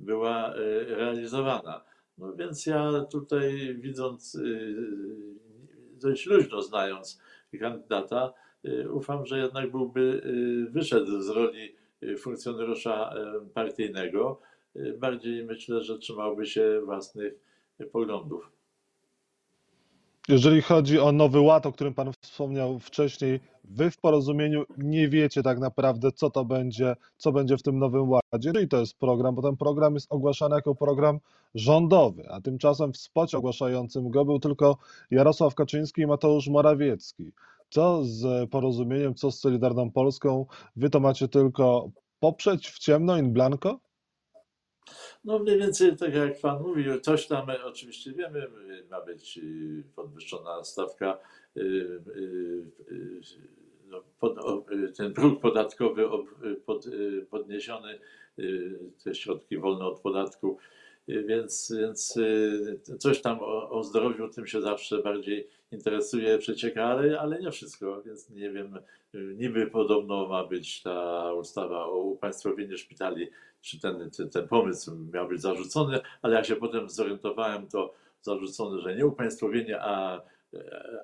była 0.00 0.56
y, 0.56 0.84
realizowana. 0.84 1.84
No 2.18 2.32
więc 2.32 2.66
ja 2.66 3.04
tutaj 3.10 3.76
widząc, 3.80 4.34
y, 4.34 4.74
dość 6.00 6.26
luźno 6.26 6.62
znając 6.62 7.20
kandydata, 7.60 8.32
y, 8.64 8.92
ufam, 8.92 9.26
że 9.26 9.38
jednak 9.38 9.70
byłby, 9.70 10.22
wyszedł 10.70 11.20
z 11.20 11.28
roli 11.28 11.74
funkcjonariusza 12.18 13.14
partyjnego. 13.54 14.40
Bardziej 14.98 15.44
myślę, 15.44 15.82
że 15.82 15.98
trzymałby 15.98 16.46
się 16.46 16.80
własnych 16.84 17.34
poglądów. 17.92 18.59
Jeżeli 20.28 20.62
chodzi 20.62 20.98
o 20.98 21.12
Nowy 21.12 21.40
Ład, 21.40 21.66
o 21.66 21.72
którym 21.72 21.94
Pan 21.94 22.12
wspomniał 22.20 22.78
wcześniej, 22.78 23.40
Wy 23.64 23.90
w 23.90 23.98
porozumieniu 23.98 24.64
nie 24.78 25.08
wiecie 25.08 25.42
tak 25.42 25.58
naprawdę, 25.58 26.12
co 26.12 26.30
to 26.30 26.44
będzie, 26.44 26.96
co 27.16 27.32
będzie 27.32 27.56
w 27.56 27.62
tym 27.62 27.78
Nowym 27.78 28.10
Ładzie. 28.10 28.52
I 28.62 28.68
to 28.68 28.80
jest 28.80 28.98
program, 28.98 29.34
bo 29.34 29.42
ten 29.42 29.56
program 29.56 29.94
jest 29.94 30.12
ogłaszany 30.12 30.54
jako 30.54 30.74
program 30.74 31.20
rządowy, 31.54 32.30
a 32.30 32.40
tymczasem 32.40 32.92
w 32.92 32.96
spocie 32.96 33.38
ogłaszającym 33.38 34.10
go 34.10 34.24
był 34.24 34.38
tylko 34.38 34.76
Jarosław 35.10 35.54
Kaczyński 35.54 36.02
i 36.02 36.06
Mateusz 36.06 36.48
Morawiecki. 36.48 37.32
Co 37.70 38.04
z 38.04 38.50
porozumieniem, 38.50 39.14
co 39.14 39.30
z 39.30 39.40
Solidarną 39.40 39.90
Polską? 39.90 40.46
Wy 40.76 40.90
to 40.90 41.00
macie 41.00 41.28
tylko 41.28 41.90
poprzeć 42.20 42.68
w 42.68 42.78
ciemno 42.78 43.18
in 43.18 43.32
blanco? 43.32 43.80
No 45.24 45.38
mniej 45.38 45.58
więcej 45.58 45.96
tak 45.96 46.14
jak 46.14 46.40
Pan 46.40 46.62
mówił, 46.62 47.00
coś 47.00 47.26
tam 47.26 47.50
e, 47.50 47.64
oczywiście 47.64 48.12
wiemy, 48.12 48.46
ma 48.90 49.00
być 49.00 49.38
y, 49.38 49.84
podwyższona 49.96 50.64
stawka, 50.64 51.18
y, 51.56 51.60
y, 51.60 52.64
no, 53.86 54.02
ten 54.96 55.12
próg 55.12 55.40
podatkowy 55.40 56.08
podniesiony, 57.30 57.98
te 59.04 59.14
środki 59.14 59.58
wolne 59.58 59.84
od 59.84 60.00
podatku, 60.00 60.58
więc, 61.08 61.72
więc 61.78 62.18
coś 62.98 63.20
tam 63.20 63.38
o, 63.40 63.70
o 63.70 63.84
zdrowiu, 63.84 64.28
tym 64.28 64.46
się 64.46 64.60
zawsze 64.60 65.02
bardziej 65.02 65.48
interesuje, 65.72 66.38
przecieka, 66.38 66.84
ale, 66.84 67.20
ale 67.20 67.40
nie 67.40 67.50
wszystko, 67.50 68.02
więc 68.02 68.30
nie 68.30 68.50
wiem, 68.50 68.78
niby 69.14 69.66
podobno 69.66 70.28
ma 70.28 70.44
być 70.44 70.82
ta 70.82 71.32
ustawa 71.32 71.84
o 71.84 71.98
upaństwowieniu 71.98 72.78
szpitali 72.78 73.30
czy 73.62 73.80
ten, 73.80 74.10
ten, 74.10 74.30
ten 74.30 74.48
pomysł 74.48 74.96
miał 75.12 75.28
być 75.28 75.40
zarzucony, 75.40 76.00
ale 76.22 76.36
jak 76.36 76.46
się 76.46 76.56
potem 76.56 76.88
zorientowałem, 76.88 77.68
to 77.68 77.94
zarzucony, 78.22 78.80
że 78.80 78.96
nie 78.96 79.06
upaństwowienie, 79.06 79.80
a, 79.80 80.22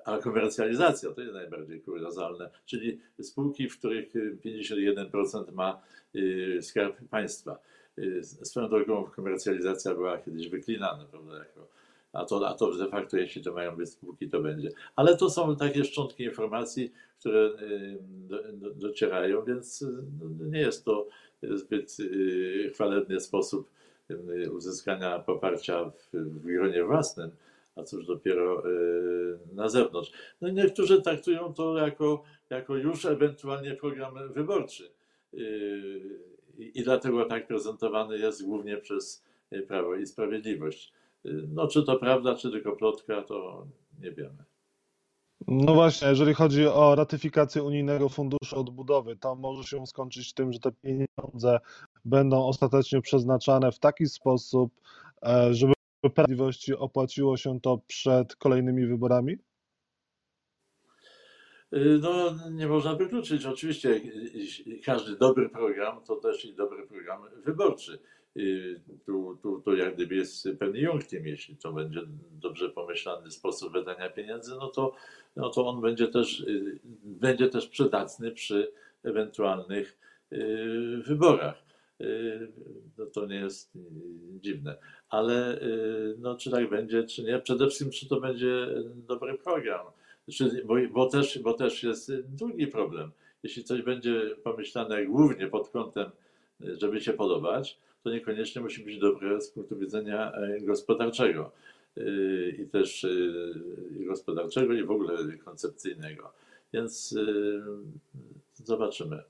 a 0.05 0.17
komercjalizacja 0.17 1.11
to 1.11 1.21
jest 1.21 1.33
najbardziej 1.33 1.81
kuriozalne, 1.81 2.49
czyli 2.65 2.99
spółki, 3.21 3.69
w 3.69 3.79
których 3.79 4.13
51% 4.45 5.53
ma 5.53 5.81
y, 6.15 6.59
skarb 6.61 6.97
państwa. 7.09 7.59
Y, 7.99 8.23
Swoją 8.23 8.69
drogą 8.69 9.03
komercjalizacja 9.03 9.93
była 9.93 10.17
kiedyś 10.17 10.49
wyklinana, 10.49 11.05
prawda, 11.11 11.37
jako, 11.37 11.67
a, 12.13 12.25
to, 12.25 12.47
a 12.47 12.53
to 12.53 12.75
de 12.75 12.87
facto, 12.87 13.17
jeśli 13.17 13.43
to 13.43 13.53
mają 13.53 13.75
być 13.75 13.89
spółki, 13.89 14.29
to 14.29 14.41
będzie. 14.41 14.69
Ale 14.95 15.17
to 15.17 15.29
są 15.29 15.55
takie 15.55 15.83
szczątki 15.83 16.23
informacji, 16.23 16.93
które 17.19 17.39
y, 17.61 17.97
do, 18.01 18.53
do, 18.53 18.73
docierają, 18.73 19.43
więc 19.43 19.85
no, 20.19 20.45
nie 20.45 20.59
jest 20.59 20.85
to 20.85 21.07
zbyt 21.43 21.97
y, 21.99 22.71
chwalebny 22.73 23.19
sposób 23.19 23.69
y, 24.11 24.51
uzyskania 24.51 25.19
poparcia 25.19 25.85
w, 25.85 26.09
w 26.13 26.45
gronie 26.45 26.83
własnym, 26.83 27.31
a 27.75 27.83
cóż 27.83 28.05
dopiero 28.05 28.69
y, 28.69 29.37
na 29.53 29.69
zewnątrz. 29.69 30.11
No 30.41 30.49
niektórzy 30.49 31.01
traktują 31.01 31.53
to 31.53 31.77
jako, 31.77 32.23
jako 32.49 32.75
już 32.75 33.05
ewentualnie 33.05 33.75
program 33.75 34.33
wyborczy 34.33 34.89
i 36.57 36.83
dlatego 36.83 37.25
tak 37.25 37.47
prezentowany 37.47 38.17
jest 38.17 38.45
głównie 38.45 38.77
przez 38.77 39.23
Prawo 39.67 39.95
i 39.95 40.05
Sprawiedliwość. 40.05 40.93
No 41.55 41.67
czy 41.67 41.83
to 41.83 41.99
prawda, 41.99 42.35
czy 42.35 42.51
tylko 42.51 42.75
plotka, 42.75 43.21
to 43.21 43.67
nie 44.01 44.11
wiemy. 44.11 44.43
No 45.47 45.73
właśnie, 45.73 46.07
jeżeli 46.07 46.33
chodzi 46.33 46.67
o 46.67 46.95
ratyfikację 46.95 47.63
Unijnego 47.63 48.09
Funduszu 48.09 48.59
Odbudowy, 48.59 49.15
to 49.15 49.35
może 49.35 49.63
się 49.63 49.87
skończyć 49.87 50.33
tym, 50.33 50.53
że 50.53 50.59
te 50.59 50.71
pieniądze 50.71 51.59
będą 52.05 52.45
ostatecznie 52.45 53.01
przeznaczane 53.01 53.71
w 53.71 53.79
taki 53.79 54.05
sposób, 54.05 54.73
e, 55.23 55.53
żeby 55.53 55.73
Sprawiedliwości 56.05 56.75
opłaciło 56.75 57.37
się 57.37 57.59
to 57.61 57.81
przed 57.87 58.35
kolejnymi 58.35 58.85
wyborami? 58.85 59.37
Y, 61.73 61.99
No, 62.01 62.35
nie 62.51 62.67
można 62.67 62.95
wykluczyć. 62.95 63.45
Oczywiście 63.45 64.01
każdy 64.85 65.17
dobry 65.17 65.49
program 65.49 66.03
to 66.03 66.15
też 66.15 66.45
i 66.45 66.55
dobry 66.55 66.87
program 66.87 67.21
wyborczy. 67.45 67.99
Y, 68.37 68.79
Tu, 69.05 69.37
tu, 69.41 69.61
tu 69.61 69.75
jak 69.75 69.95
gdyby 69.95 70.15
jest 70.15 70.49
pewny 70.59 70.79
junktim, 70.79 71.27
jeśli 71.27 71.55
to 71.55 71.73
będzie 71.73 72.01
dobrze 72.41 72.69
pomyślany 72.69 73.31
sposób 73.31 73.73
wydania 73.73 74.09
pieniędzy, 74.09 74.51
no 74.59 74.67
to, 74.67 74.93
no 75.35 75.49
to 75.49 75.67
on 75.67 75.81
będzie 75.81 76.07
też, 76.07 76.39
y, 76.39 76.79
będzie 77.03 77.49
też 77.49 77.67
przydatny 77.67 78.31
przy 78.31 78.71
ewentualnych 79.03 79.97
y, 80.33 81.01
wyborach. 81.05 81.67
No 82.97 83.05
to 83.05 83.25
nie 83.25 83.35
jest 83.35 83.71
dziwne. 84.41 84.77
Ale 85.09 85.59
no, 86.17 86.35
czy 86.35 86.51
tak 86.51 86.69
będzie, 86.69 87.03
czy 87.03 87.23
nie? 87.23 87.39
Przede 87.39 87.67
wszystkim, 87.67 87.91
czy 87.91 88.07
to 88.09 88.19
będzie 88.21 88.67
dobry 88.95 89.37
program. 89.37 89.85
Czy, 90.31 90.63
bo, 90.65 90.75
bo, 90.91 91.05
też, 91.09 91.39
bo 91.39 91.53
też 91.53 91.83
jest 91.83 92.11
drugi 92.21 92.67
problem. 92.67 93.11
jeśli 93.43 93.63
coś 93.63 93.81
będzie 93.81 94.35
pomyślane 94.43 95.05
głównie 95.05 95.47
pod 95.47 95.69
kątem, 95.69 96.11
żeby 96.59 97.01
się 97.01 97.13
podobać, 97.13 97.79
to 98.07 98.13
niekoniecznie 98.13 98.61
musi 98.61 98.83
być 98.83 98.99
dobre 98.99 99.41
z 99.41 99.49
punktu 99.49 99.77
widzenia 99.77 100.31
e, 100.31 100.61
gospodarczego 100.61 101.51
y, 101.97 102.57
i 102.59 102.69
też 102.69 103.07
i 103.99 104.05
gospodarczego 104.05 104.73
i 104.73 104.83
w 104.83 104.91
ogóle 104.91 105.37
koncepcyjnego. 105.37 106.33
Więc 106.73 107.15
zobaczymy. 108.53 109.23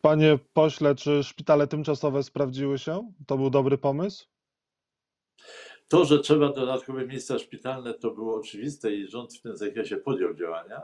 Panie 0.00 0.38
pośle, 0.54 0.94
czy 0.94 1.24
szpitale 1.24 1.66
tymczasowe 1.66 2.22
sprawdziły 2.22 2.78
się? 2.78 3.12
To 3.26 3.36
był 3.36 3.50
dobry 3.50 3.78
pomysł? 3.78 4.26
To, 5.88 6.04
że 6.04 6.18
trzeba 6.18 6.52
dodatkowe 6.52 7.06
miejsca 7.06 7.38
szpitalne, 7.38 7.94
to 7.94 8.10
było 8.10 8.36
oczywiste 8.36 8.94
i 8.94 9.08
rząd 9.08 9.34
w 9.34 9.42
tym 9.42 9.56
zakresie 9.56 9.96
podjął 9.96 10.34
działania. 10.34 10.80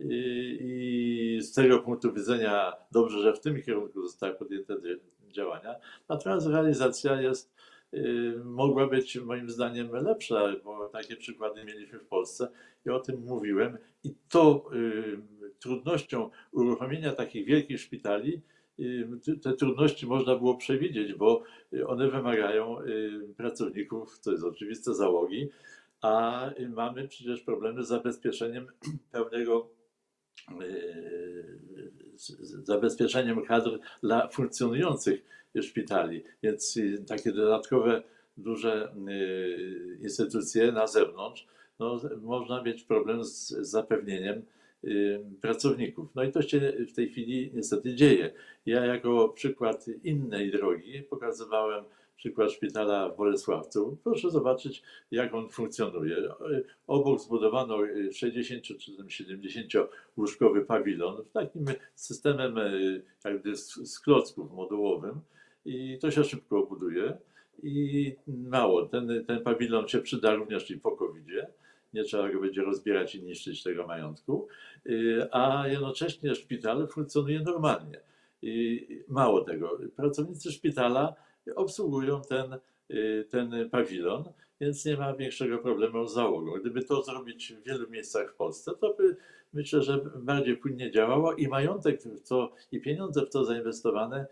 I, 0.00 0.58
I 0.60 1.42
z 1.42 1.52
tego 1.52 1.78
punktu 1.78 2.12
widzenia 2.12 2.72
dobrze, 2.92 3.22
że 3.22 3.32
w 3.32 3.40
tym 3.40 3.62
kierunku 3.62 4.02
zostały 4.02 4.34
podjęte 4.34 4.76
działania. 5.34 5.74
Natomiast 6.08 6.46
realizacja 6.46 7.20
jest, 7.20 7.54
y, 7.94 8.40
mogła 8.44 8.86
być 8.86 9.16
moim 9.16 9.50
zdaniem 9.50 9.92
lepsza, 9.92 10.52
bo 10.64 10.88
takie 10.88 11.16
przykłady 11.16 11.64
mieliśmy 11.64 11.98
w 11.98 12.06
Polsce 12.06 12.48
i 12.86 12.90
o 12.90 13.00
tym 13.00 13.20
mówiłem. 13.26 13.78
I 14.04 14.14
to 14.28 14.70
y, 14.74 15.18
trudnością 15.58 16.30
uruchomienia 16.52 17.12
takich 17.12 17.46
wielkich 17.46 17.80
szpitali, 17.80 18.42
y, 18.80 19.08
te 19.42 19.52
trudności 19.52 20.06
można 20.06 20.36
było 20.36 20.56
przewidzieć, 20.56 21.14
bo 21.14 21.42
one 21.86 22.10
wymagają 22.10 22.76
pracowników, 23.36 24.20
to 24.20 24.32
jest 24.32 24.44
oczywiste, 24.44 24.94
załogi, 24.94 25.48
a 26.02 26.50
mamy 26.68 27.08
przecież 27.08 27.40
problemy 27.40 27.84
z 27.84 27.88
zabezpieczeniem 27.88 28.66
pełnego 29.12 29.68
zabezpieczeniem 32.62 33.44
kadr 33.44 33.78
dla 34.02 34.28
funkcjonujących 34.28 35.24
szpitali. 35.62 36.24
Więc 36.42 36.76
y, 36.76 37.04
takie 37.08 37.32
dodatkowe 37.32 38.02
duże 38.36 38.94
y, 39.08 39.98
instytucje 40.02 40.72
na 40.72 40.86
zewnątrz, 40.86 41.46
no, 41.78 42.00
można 42.22 42.62
mieć 42.62 42.82
problem 42.82 43.24
z 43.24 43.48
zapewnieniem 43.48 44.42
y, 44.84 45.20
pracowników. 45.40 46.14
No 46.14 46.24
i 46.24 46.32
to 46.32 46.42
się 46.42 46.72
w 46.88 46.92
tej 46.92 47.08
chwili 47.08 47.50
niestety 47.54 47.94
dzieje. 47.94 48.32
Ja 48.66 48.84
jako 48.84 49.28
przykład 49.28 49.86
innej 50.04 50.50
drogi 50.50 51.02
pokazywałem 51.02 51.84
przykład 52.16 52.52
szpitala 52.52 53.08
w 53.08 53.16
Bolesławcu. 53.16 53.98
Proszę 54.04 54.30
zobaczyć, 54.30 54.82
jak 55.10 55.34
on 55.34 55.48
funkcjonuje. 55.48 56.16
Obok 56.86 57.20
zbudowano 57.20 57.78
60 58.12 58.62
czy 58.62 58.96
tam 58.96 59.10
70 59.10 59.72
łóżkowy 60.16 60.64
pawilon 60.64 61.24
takim 61.32 61.64
systemem 61.94 62.58
e, 62.58 62.70
jakby 63.24 63.56
z, 63.56 63.74
z 63.74 64.00
klocków 64.00 64.52
modułowym 64.52 65.20
i 65.64 65.98
to 66.00 66.10
się 66.10 66.24
szybko 66.24 66.66
buduje. 66.66 67.16
I 67.62 68.14
mało, 68.26 68.86
ten, 68.86 69.24
ten 69.26 69.42
pawilon 69.42 69.88
się 69.88 69.98
przyda 69.98 70.34
również 70.34 70.70
i 70.70 70.80
po 70.80 70.96
covid 70.96 71.26
-zie. 71.26 71.46
Nie 71.94 72.04
trzeba 72.04 72.32
go 72.32 72.40
będzie 72.40 72.62
rozbierać 72.62 73.14
i 73.14 73.22
niszczyć 73.22 73.62
tego 73.62 73.86
majątku, 73.86 74.48
Y, 74.86 75.28
a 75.32 75.68
jednocześnie 75.68 76.34
szpital 76.34 76.88
funkcjonuje 76.88 77.40
normalnie. 77.40 78.00
I 78.42 78.86
mało 79.08 79.40
tego, 79.40 79.78
pracownicy 79.96 80.52
szpitala 80.52 81.14
obsługują 81.54 82.22
ten, 82.22 82.58
y, 82.90 83.26
ten 83.30 83.70
pawilon, 83.70 84.24
więc 84.60 84.84
nie 84.84 84.96
ma 84.96 85.14
większego 85.14 85.58
problemu 85.58 86.06
z 86.06 86.14
załogą. 86.14 86.52
Gdyby 86.60 86.82
to 86.82 87.02
zrobić 87.02 87.52
w 87.52 87.66
wielu 87.66 87.90
miejscach 87.90 88.32
w 88.32 88.34
Polsce, 88.34 88.72
to 88.80 88.94
by 88.94 89.16
myślę, 89.52 89.82
że 89.82 89.98
bardziej 90.16 90.56
płynnie 90.56 90.90
działało 90.90 91.34
i 91.34 91.48
majątek 91.48 92.02
w 92.02 92.28
to 92.28 92.52
i 92.72 92.80
pieniądze 92.80 93.26
w 93.26 93.30
to 93.30 93.44
zainwestowane 93.44 94.26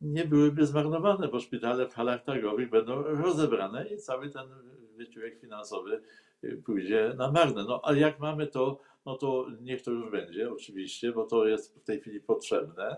nie 0.00 0.24
byłyby 0.24 0.66
zmarnowane, 0.66 1.28
bo 1.28 1.40
szpitale 1.40 1.88
w 1.88 1.94
halach 1.94 2.24
targowych 2.24 2.70
będą 2.70 3.02
rozebrane 3.02 3.86
i 3.86 3.96
cały 3.96 4.30
ten 4.30 4.48
wysiłek 4.96 5.40
finansowy 5.40 6.00
y, 6.44 6.62
pójdzie 6.64 7.14
na 7.16 7.32
marne. 7.32 7.64
No 7.64 7.80
ale 7.84 7.98
jak 7.98 8.20
mamy 8.20 8.46
to, 8.46 8.80
no 9.06 9.16
to 9.16 9.46
niech 9.60 9.82
to 9.82 9.90
już 9.90 10.10
będzie 10.10 10.52
oczywiście, 10.52 11.12
bo 11.12 11.24
to 11.24 11.46
jest 11.46 11.78
w 11.78 11.84
tej 11.84 12.00
chwili 12.00 12.20
potrzebne, 12.20 12.96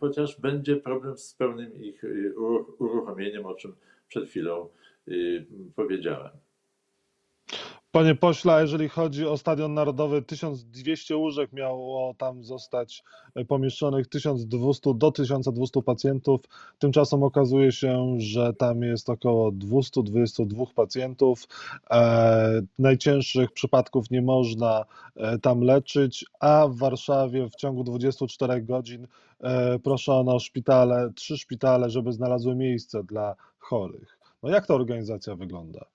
chociaż 0.00 0.40
będzie 0.40 0.76
problem 0.76 1.18
z 1.18 1.34
pełnym 1.34 1.82
ich 1.82 2.04
y, 2.04 2.34
uruch- 2.36 2.72
uruchomieniem, 2.78 3.46
o 3.46 3.54
czym 3.54 3.74
przed 4.08 4.28
chwilą 4.28 4.68
y, 5.08 5.46
powiedziałem. 5.76 6.30
Panie 7.92 8.14
pośle, 8.14 8.62
jeżeli 8.62 8.88
chodzi 8.88 9.26
o 9.26 9.38
Stadion 9.38 9.74
Narodowy, 9.74 10.22
1200 10.22 11.16
łóżek 11.16 11.52
miało 11.52 12.14
tam 12.14 12.44
zostać 12.44 13.04
pomieszczonych, 13.48 14.06
1200 14.06 14.94
do 14.94 15.12
1200 15.12 15.82
pacjentów. 15.82 16.40
Tymczasem 16.78 17.22
okazuje 17.22 17.72
się, 17.72 18.14
że 18.18 18.52
tam 18.54 18.82
jest 18.82 19.10
około 19.10 19.52
222 19.52 20.64
pacjentów. 20.74 21.48
E, 21.90 22.62
najcięższych 22.78 23.52
przypadków 23.52 24.10
nie 24.10 24.22
można 24.22 24.84
e, 25.16 25.38
tam 25.38 25.60
leczyć, 25.60 26.24
a 26.40 26.68
w 26.68 26.76
Warszawie 26.76 27.48
w 27.48 27.56
ciągu 27.56 27.84
24 27.84 28.62
godzin 28.62 29.06
proszono 29.82 30.38
szpitale, 30.38 31.12
trzy 31.16 31.38
szpitale, 31.38 31.90
żeby 31.90 32.12
znalazły 32.12 32.54
miejsce 32.54 33.04
dla 33.04 33.36
chorych. 33.58 34.18
No 34.42 34.50
jak 34.50 34.66
ta 34.66 34.74
organizacja 34.74 35.34
wygląda? 35.34 35.86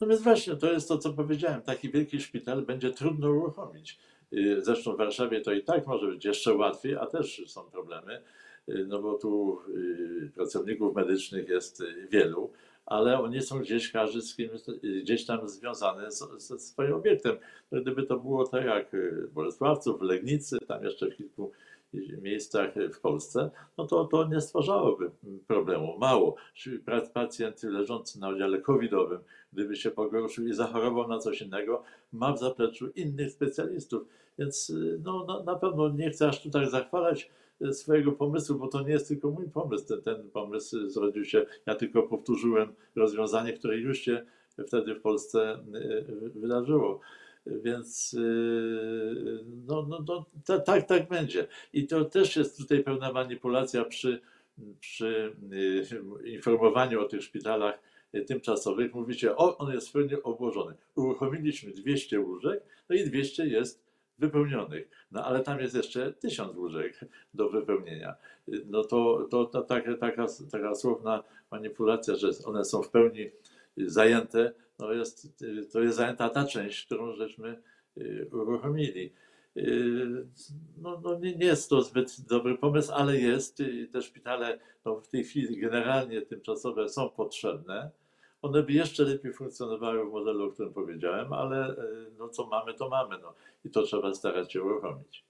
No 0.00 0.06
więc 0.06 0.22
właśnie, 0.22 0.56
to 0.56 0.72
jest 0.72 0.88
to, 0.88 0.98
co 0.98 1.12
powiedziałem. 1.12 1.62
Taki 1.62 1.90
wielki 1.90 2.20
szpital 2.20 2.62
będzie 2.62 2.90
trudno 2.90 3.30
uruchomić. 3.30 3.98
Y, 4.32 4.64
Zresztą 4.64 4.94
w 4.94 4.98
Warszawie 4.98 5.40
to 5.40 5.52
i 5.52 5.62
tak 5.64 5.86
może 5.86 6.06
być 6.06 6.24
jeszcze 6.24 6.54
łatwiej, 6.54 6.96
a 6.96 7.06
też 7.06 7.42
są 7.46 7.62
problemy, 7.62 8.22
y, 8.68 8.84
no 8.88 9.02
bo 9.02 9.14
tu 9.18 9.58
y, 9.68 10.30
pracowników 10.34 10.94
medycznych 10.94 11.48
jest 11.48 11.82
wielu, 12.10 12.52
ale 12.86 13.20
oni 13.20 13.42
są 13.42 13.58
gdzieś, 13.58 13.92
każdy 13.92 14.22
z 14.22 14.36
kimś, 14.36 14.60
gdzieś 15.02 15.26
tam 15.26 15.48
związany 15.48 16.10
ze 16.36 16.58
swoim 16.58 16.94
obiektem. 16.94 17.36
No 17.72 17.80
Gdyby 17.80 18.02
to 18.02 18.18
było 18.18 18.46
tak 18.46 18.64
jak 18.64 18.86
w 19.28 19.32
Bolesławcu, 19.32 19.98
w 19.98 20.02
Legnicy, 20.02 20.58
tam 20.68 20.84
jeszcze 20.84 21.10
w 21.10 21.16
kilku 21.16 21.52
miejscach 22.22 22.74
w 22.94 23.00
Polsce, 23.00 23.50
no 23.78 23.86
to 23.86 24.04
to 24.04 24.28
nie 24.28 24.40
stwarzałoby 24.40 25.10
problemu. 25.46 25.98
Mało. 25.98 26.34
Pacjent 27.14 27.62
leżący 27.62 28.20
na 28.20 28.28
oddziale 28.28 28.60
covidowym 28.60 29.18
gdyby 29.56 29.76
się 29.76 29.90
pogorszył 29.90 30.46
i 30.46 30.52
zachorował 30.52 31.08
na 31.08 31.18
coś 31.18 31.42
innego, 31.42 31.82
ma 32.12 32.32
w 32.32 32.38
zapleczu 32.38 32.88
innych 32.88 33.32
specjalistów. 33.32 34.02
Więc 34.38 34.72
no, 35.04 35.24
na, 35.24 35.42
na 35.42 35.54
pewno 35.58 35.88
nie 35.88 36.10
chcę 36.10 36.28
aż 36.28 36.42
tutaj 36.42 36.70
zachwalać 36.70 37.30
y, 37.62 37.72
swojego 37.72 38.12
pomysłu, 38.12 38.58
bo 38.58 38.68
to 38.68 38.82
nie 38.82 38.92
jest 38.92 39.08
tylko 39.08 39.30
mój 39.30 39.50
pomysł. 39.50 39.86
Ten, 39.86 40.02
ten 40.02 40.30
pomysł 40.30 40.88
zrodził 40.88 41.24
się, 41.24 41.46
ja 41.66 41.74
tylko 41.74 42.02
powtórzyłem 42.02 42.74
rozwiązanie, 42.96 43.52
które 43.52 43.76
już 43.76 43.98
się 43.98 44.26
wtedy 44.66 44.94
w 44.94 45.00
Polsce 45.00 45.58
y, 45.74 46.30
wydarzyło. 46.34 47.00
Więc 47.46 48.14
y, 48.14 49.44
no, 49.66 49.86
no, 49.88 50.04
no, 50.08 50.26
ta- 50.44 50.60
tak, 50.60 50.86
tak 50.86 51.08
będzie. 51.08 51.46
I 51.72 51.86
to 51.86 52.04
też 52.04 52.36
jest 52.36 52.58
tutaj 52.58 52.82
pewna 52.84 53.12
manipulacja 53.12 53.84
przy, 53.84 54.20
przy 54.80 55.36
y, 56.24 56.30
informowaniu 56.30 57.00
o 57.00 57.04
tych 57.04 57.22
szpitalach 57.22 57.78
tymczasowych. 58.26 58.94
Mówicie, 58.94 59.36
o, 59.36 59.58
on 59.58 59.72
jest 59.72 59.88
w 59.88 59.92
pełni 59.92 60.22
obłożony. 60.22 60.74
Uruchomiliśmy 60.94 61.72
200 61.72 62.20
łóżek, 62.20 62.62
no 62.88 62.96
i 62.96 63.04
200 63.04 63.46
jest 63.46 63.86
wypełnionych. 64.18 64.88
No 65.12 65.24
ale 65.24 65.40
tam 65.40 65.60
jest 65.60 65.74
jeszcze 65.74 66.12
1000 66.12 66.56
łóżek 66.56 67.00
do 67.34 67.48
wypełnienia. 67.48 68.14
No 68.66 68.84
to, 68.84 69.26
to, 69.30 69.44
to 69.44 69.62
taka, 69.62 69.96
taka, 69.96 70.26
taka 70.52 70.74
słowna 70.74 71.24
manipulacja, 71.50 72.16
że 72.16 72.30
one 72.44 72.64
są 72.64 72.82
w 72.82 72.90
pełni 72.90 73.30
zajęte, 73.76 74.52
no 74.78 74.92
jest, 74.92 75.42
y, 75.42 75.66
to 75.72 75.80
jest 75.80 75.96
zajęta 75.96 76.28
ta 76.28 76.44
część, 76.44 76.86
którą 76.86 77.16
żeśmy 77.16 77.62
y, 77.98 78.28
uruchomili. 78.32 79.12
Y, 79.56 80.26
No, 80.82 81.00
no 81.04 81.18
nie, 81.18 81.36
nie 81.36 81.46
jest 81.46 81.70
to 81.70 81.82
zbyt 81.82 82.20
dobry 82.20 82.58
pomysł, 82.58 82.92
ale 82.92 83.16
jest. 83.16 83.62
Te 83.92 84.02
szpitale 84.02 84.58
no 84.84 85.00
w 85.00 85.08
tej 85.08 85.24
chwili 85.24 85.60
generalnie 85.60 86.22
tymczasowe 86.22 86.88
są 86.88 87.08
potrzebne. 87.08 87.90
One 88.42 88.62
by 88.62 88.72
jeszcze 88.72 89.04
lepiej 89.04 89.32
funkcjonowały 89.32 90.04
w 90.04 90.12
modelu, 90.12 90.44
o 90.44 90.50
którym 90.52 90.72
powiedziałem, 90.72 91.32
ale 91.32 91.76
no 92.18 92.28
co 92.28 92.46
mamy, 92.46 92.74
to 92.74 92.88
mamy. 92.88 93.18
No. 93.22 93.34
I 93.64 93.70
to 93.70 93.82
trzeba 93.82 94.14
starać 94.14 94.52
się 94.52 94.62
uruchomić. 94.62 95.24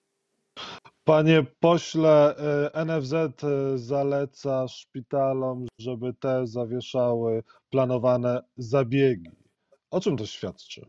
Panie 1.08 1.46
pośle, 1.60 2.34
y, 2.74 2.84
NFZ 2.84 3.12
y, 3.12 3.78
zaleca 3.78 4.68
szpitalom, 4.68 5.66
żeby 5.78 6.14
te 6.14 6.46
zawieszały 6.46 7.42
planowane 7.70 8.42
zabiegi. 8.56 9.30
O 9.90 10.00
czym 10.00 10.16
to 10.16 10.26
świadczy? 10.26 10.86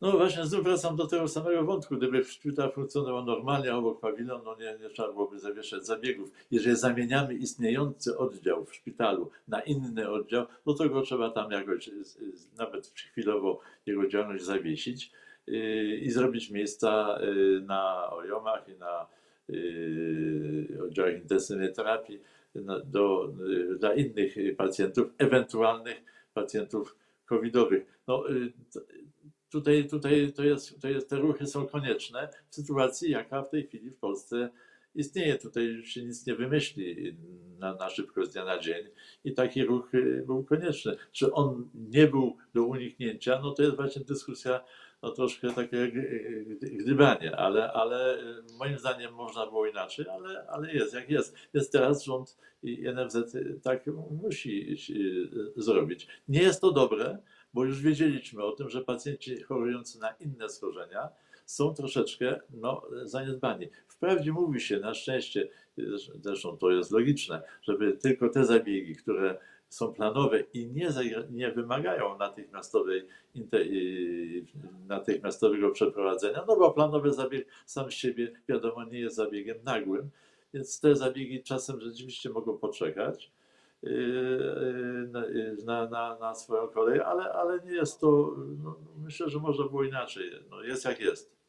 No 0.00 0.12
właśnie, 0.12 0.46
znów 0.46 0.64
wracam 0.64 0.96
do 0.96 1.06
tego 1.06 1.28
samego 1.28 1.64
wątku. 1.64 1.96
Gdyby 1.96 2.24
szpital 2.24 2.72
funkcjonował 2.72 3.24
normalnie 3.24 3.74
obok 3.74 4.00
pawilon, 4.00 4.40
no 4.44 4.56
nie, 4.56 4.78
nie 4.82 4.90
trzeba 4.90 5.12
byłoby 5.12 5.38
zawieszać 5.38 5.86
zabiegów. 5.86 6.32
Jeżeli 6.50 6.76
zamieniamy 6.76 7.34
istniejący 7.34 8.18
oddział 8.18 8.64
w 8.64 8.74
szpitalu 8.74 9.30
na 9.48 9.60
inny 9.60 10.10
oddział, 10.10 10.46
no 10.66 10.74
to 10.74 10.88
go 10.88 11.02
trzeba 11.02 11.30
tam 11.30 11.50
jakoś, 11.50 11.90
nawet 12.58 12.86
chwilowo 12.86 13.60
jego 13.86 14.08
działalność 14.08 14.44
zawiesić 14.44 15.12
i 16.00 16.10
zrobić 16.10 16.50
miejsca 16.50 17.18
y, 17.22 17.60
na 17.60 18.10
ojomach 18.10 18.68
i 18.68 18.78
na 18.78 19.06
y, 19.50 20.78
oddziałach 20.84 21.14
intensywnej 21.14 21.72
terapii 21.72 22.20
do, 22.84 23.32
y, 23.74 23.78
dla 23.78 23.94
innych 23.94 24.36
y, 24.36 24.54
pacjentów, 24.54 25.06
ewentualnych 25.18 26.04
pacjentów 26.34 26.96
covidowych. 27.24 28.02
No, 28.06 28.30
y, 28.30 28.52
tutaj, 29.50 29.88
tutaj 29.88 30.32
to 30.32 30.44
jest, 30.44 30.80
to 30.80 30.88
jest, 30.88 31.10
te 31.10 31.16
ruchy 31.16 31.46
są 31.46 31.66
konieczne 31.66 32.28
w 32.50 32.54
sytuacji, 32.54 33.10
jaka 33.10 33.42
w 33.42 33.50
tej 33.50 33.66
chwili 33.66 33.90
w 33.90 33.96
Polsce 33.96 34.50
istnieje. 34.94 35.38
Tutaj 35.38 35.82
się 35.84 36.02
nic 36.02 36.26
nie 36.26 36.34
wymyśli 36.34 37.16
na, 37.58 37.74
na 37.74 37.90
szybko 37.90 38.26
z 38.26 38.32
dnia 38.32 38.44
na 38.44 38.58
dzień 38.58 38.86
i 39.24 39.32
taki 39.32 39.64
ruch 39.64 39.94
y, 39.94 40.24
był 40.26 40.44
konieczny. 40.44 40.96
Czy 41.12 41.32
on 41.32 41.70
nie 41.74 42.06
był 42.06 42.36
do 42.54 42.64
uniknięcia, 42.64 43.40
no 43.42 43.50
to 43.50 43.62
jest 43.62 43.76
właśnie 43.76 44.04
dyskusja 44.04 44.64
no 45.02 45.10
troszkę 45.10 45.52
takie 45.52 45.88
g- 45.88 46.44
gdybanie, 46.62 47.36
ale, 47.36 47.72
ale 47.72 48.18
y, 48.18 48.42
moim 48.58 48.78
zdaniem 48.78 49.14
można 49.14 49.46
było 49.46 49.66
inaczej, 49.66 50.06
ale, 50.08 50.46
ale 50.48 50.72
jest 50.72 50.94
jak 50.94 51.10
jest. 51.10 51.36
Więc 51.54 51.70
teraz 51.70 52.04
rząd 52.04 52.38
i 52.62 52.84
NFZ 52.94 53.36
tak 53.62 53.86
musi 54.22 54.76
y, 55.56 55.62
zrobić. 55.62 56.08
Nie 56.28 56.42
jest 56.42 56.60
to 56.60 56.72
dobre, 56.72 57.18
bo 57.54 57.64
już 57.64 57.82
wiedzieliśmy 57.82 58.44
o 58.44 58.52
tym, 58.52 58.70
że 58.70 58.84
pacjenci 58.84 59.42
chorujący 59.42 59.98
na 60.00 60.10
inne 60.10 60.48
schorzenia 60.48 61.08
są 61.46 61.74
troszeczkę 61.74 62.40
no, 62.50 62.82
zaniedbani. 63.02 63.68
Wprawdzie 64.00 64.32
mówi 64.32 64.60
się, 64.60 64.78
na 64.78 64.94
szczęście, 64.94 65.48
zresztą 66.20 66.56
to 66.56 66.70
jest 66.70 66.90
logiczne, 66.90 67.42
żeby 67.62 67.92
tylko 67.92 68.28
te 68.28 68.44
zabiegi, 68.44 68.96
które 68.96 69.38
są 69.68 69.92
planowe 69.92 70.40
i 70.40 70.66
nie, 70.66 70.88
nie 71.30 71.52
wymagają 71.52 72.18
natychmiastowej, 72.18 73.06
inte- 73.34 73.60
y, 73.60 74.44
natychmiastowego 74.88 75.70
przeprowadzenia, 75.70 76.44
no 76.48 76.56
bo 76.56 76.70
planowy 76.70 77.12
zabieg 77.12 77.46
sam 77.66 77.90
z 77.90 77.94
siebie, 77.94 78.32
wiadomo, 78.48 78.84
nie 78.84 79.00
jest 79.00 79.16
zabiegiem 79.16 79.56
nagłym, 79.64 80.10
więc 80.54 80.80
te 80.80 80.96
zabiegi 80.96 81.42
czasem 81.42 81.80
rzeczywiście 81.80 82.30
mogą 82.30 82.58
poczekać 82.58 83.32
yy, 83.82 83.92
yy, 83.92 85.08
na, 85.12 85.26
yy, 85.26 85.56
na, 85.64 86.18
na, 86.20 86.34
swoją 86.34 86.68
kolej, 86.68 87.00
ale, 87.00 87.32
ale 87.32 87.60
nie 87.64 87.72
jest 87.72 88.00
to, 88.00 88.36
no, 88.64 88.76
myślę, 89.04 89.28
że 89.28 89.38
można 89.38 89.64
było 89.64 89.84
inaczej. 89.84 90.30
No, 90.50 90.62
jest 90.62 90.84
jak 90.84 91.00
jest. 91.00 91.39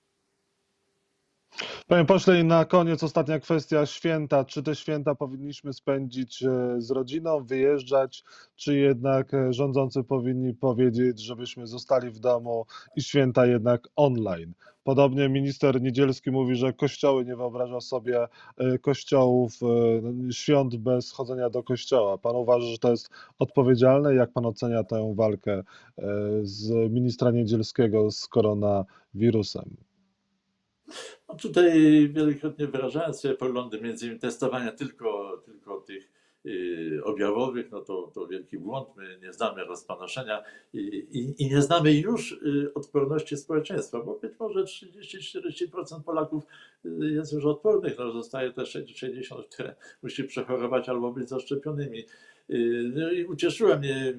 Panie 1.88 2.06
pośle, 2.06 2.39
i 2.39 2.43
na 2.43 2.65
koniec 2.65 3.04
ostatnia 3.04 3.39
kwestia 3.39 3.86
święta. 3.86 4.45
Czy 4.45 4.63
te 4.63 4.76
święta 4.76 5.15
powinniśmy 5.15 5.74
spędzić 5.74 6.43
e, 6.43 6.76
z 6.78 6.91
rodziną, 6.91 7.43
wyjeżdżać, 7.43 8.24
czy 8.56 8.78
jednak 8.78 9.34
e, 9.34 9.54
rządzący 9.54 10.04
powinni 10.04 10.54
powiedzieć, 10.54 11.19
żebyśmy 11.19 11.67
zostali 11.67 12.10
w 12.10 12.19
domu 12.19 12.65
i 12.95 13.02
święta 13.02 13.45
jednak 13.45 13.88
online? 13.95 14.54
Podobnie 14.84 15.30
minister 15.30 15.82
Niedzielski 15.82 16.32
mówi, 16.32 16.56
że 16.56 16.74
kościoły 16.74 17.26
nie 17.26 17.36
wyobraża 17.36 17.82
sobie 17.82 18.28
e, 18.58 18.78
kościołów, 18.78 19.54
świąt 20.32 20.76
bez 20.76 21.12
chodzenia 21.12 21.50
do 21.50 21.63
kościoła. 21.63 22.17
Pan 22.17 22.36
uważa, 22.36 22.67
że 22.67 22.78
to 22.78 22.91
jest 22.91 23.10
odpowiedzialne? 23.39 24.15
Jak 24.15 24.32
pan 24.32 24.45
ocenia 24.45 24.84
tę 24.84 25.13
walkę 25.15 25.63
z 26.43 26.91
ministra 26.91 27.32
Niedzielskiego 27.32 28.12
z 28.12 28.28
koronawirusem? 28.28 29.90
No 31.30 31.36
tutaj 31.36 31.71
wielokrotnie 32.13 32.67
wyrażałem 32.67 33.13
swoje 33.13 33.34
poglądy, 33.34 33.82
między 33.82 34.06
innymi 34.06 34.19
testowania 34.19 34.71
tylko, 34.71 35.41
tylko 35.45 35.82
tych 35.82 36.12
y, 36.45 37.01
objawowych, 37.04 37.71
no 37.71 37.82
to, 37.82 38.12
to 38.13 38.27
wielki 38.27 38.58
błąd. 38.58 38.89
My 38.97 39.19
nie 39.21 39.34
znamy 39.34 39.63
rozpanoszenia 39.63 40.43
i, 40.73 40.80
i, 40.80 41.43
i 41.43 41.49
nie 41.49 41.62
znamy 41.62 41.93
już 41.93 42.32
y, 42.32 42.71
odporności 42.73 43.38
społeczeństwa, 43.38 43.99
bo 43.99 44.19
być 44.19 44.34
może 44.39 44.63
30-40% 44.63 46.04
Polaków 46.04 46.43
y, 46.86 46.89
jest 47.01 47.34
już 47.34 47.45
odpornych, 47.45 47.97
no 47.97 48.12
zostaje 48.12 48.54
też 48.54 48.77
60, 48.95 49.47
które 49.47 49.75
musi 50.04 50.23
przechorować 50.23 50.89
albo 50.89 51.12
być 51.12 51.30
zaszczepionymi. 51.30 52.06
No 52.93 53.12
i 53.12 53.25
ucieszyła 53.25 53.77
mnie 53.77 54.13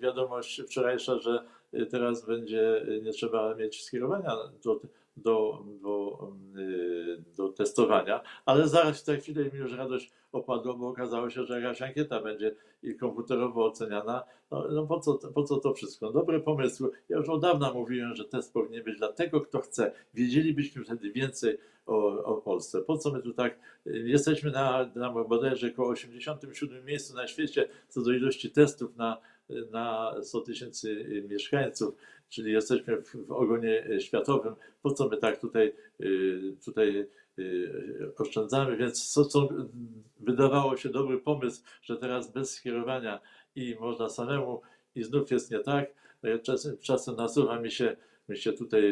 wiadomość 0.00 0.62
wczorajsza, 0.62 1.18
że 1.18 1.44
teraz 1.90 2.26
będzie 2.26 2.86
nie 3.02 3.12
trzeba 3.12 3.54
mieć 3.54 3.84
skierowania 3.84 4.30
do, 4.64 4.80
do, 5.16 5.64
do, 5.82 6.18
y, 6.58 7.24
do 7.36 7.48
testowania, 7.48 8.20
ale 8.46 8.68
zaraz 8.68 9.04
za 9.04 9.16
chwilę 9.16 9.44
mi 9.44 9.58
już 9.58 9.72
radość 9.72 10.12
opadła, 10.32 10.74
bo 10.74 10.88
okazało 10.88 11.30
się, 11.30 11.44
że 11.44 11.60
jakaś 11.60 11.82
ankieta 11.82 12.22
będzie 12.22 12.54
i 12.82 12.94
komputerowo 12.94 13.66
oceniana. 13.66 14.24
No, 14.50 14.68
no 14.70 14.86
po, 14.86 15.00
co, 15.00 15.14
po 15.14 15.42
co 15.42 15.56
to 15.56 15.74
wszystko? 15.74 16.12
Dobre 16.12 16.40
pomysły. 16.40 16.90
Ja 17.08 17.16
już 17.16 17.28
od 17.28 17.42
dawna 17.42 17.72
mówiłem, 17.72 18.14
że 18.14 18.24
test 18.24 18.52
powinien 18.52 18.84
być 18.84 18.98
dla 18.98 19.12
tego, 19.12 19.40
kto 19.40 19.60
chce. 19.60 19.92
Wiedzielibyśmy 20.14 20.84
wtedy 20.84 21.12
więcej 21.12 21.58
o, 21.86 22.24
o 22.24 22.34
Polsce. 22.36 22.82
Po 22.82 22.98
co 22.98 23.12
my 23.12 23.22
tu 23.22 23.32
tak 23.32 23.58
y, 23.86 23.98
jesteśmy 24.08 24.50
na, 24.50 24.90
na 24.94 25.10
bodajże 25.10 25.68
około 25.72 25.88
87 25.88 26.84
miejscu 26.84 27.14
na 27.14 27.26
świecie 27.26 27.68
co 27.88 28.02
do 28.02 28.12
ilości 28.12 28.50
testów 28.50 28.96
na, 28.96 29.20
na 29.70 30.14
100 30.22 30.40
tysięcy 30.40 31.24
mieszkańców, 31.28 31.94
czyli 32.28 32.52
jesteśmy 32.52 33.02
w, 33.02 33.26
w 33.26 33.32
ogonie 33.32 33.88
światowym. 33.98 34.54
Po 34.82 34.90
co 34.90 35.08
my 35.08 35.16
tak 35.16 35.40
tutaj, 35.40 35.72
y, 36.00 36.56
tutaj 36.64 37.06
y, 37.38 38.12
oszczędzamy? 38.18 38.76
Więc 38.76 39.08
co, 39.08 39.24
co 39.24 39.48
wydawało 40.20 40.76
się 40.76 40.88
dobry 40.88 41.18
pomysł, 41.18 41.62
że 41.82 41.96
teraz 41.96 42.32
bez 42.32 42.54
skierowania 42.54 43.20
i 43.56 43.76
można 43.80 44.08
samemu 44.08 44.60
i 44.94 45.02
znów 45.02 45.30
jest 45.30 45.50
nie 45.50 45.58
tak. 45.58 45.94
Czasem, 46.42 46.78
czasem 46.78 47.16
nasuwa 47.16 47.60
mi 47.60 47.70
się, 47.70 47.96
mi 48.28 48.36
się 48.36 48.52
tutaj 48.52 48.82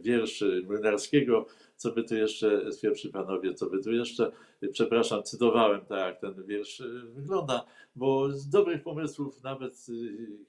wiersz 0.00 0.44
Młynarskiego, 0.64 1.46
co 1.76 1.92
by 1.92 2.04
tu 2.04 2.14
jeszcze, 2.14 2.70
pierwszy 2.82 3.08
panowie, 3.08 3.54
co 3.54 3.70
by 3.70 3.82
tu 3.82 3.92
jeszcze, 3.92 4.32
przepraszam, 4.72 5.22
cytowałem 5.22 5.80
tak, 5.80 5.98
jak 5.98 6.20
ten 6.20 6.44
wiersz 6.46 6.82
wygląda, 7.04 7.64
bo 7.96 8.30
z 8.30 8.48
dobrych 8.48 8.82
pomysłów, 8.82 9.42
nawet 9.42 9.86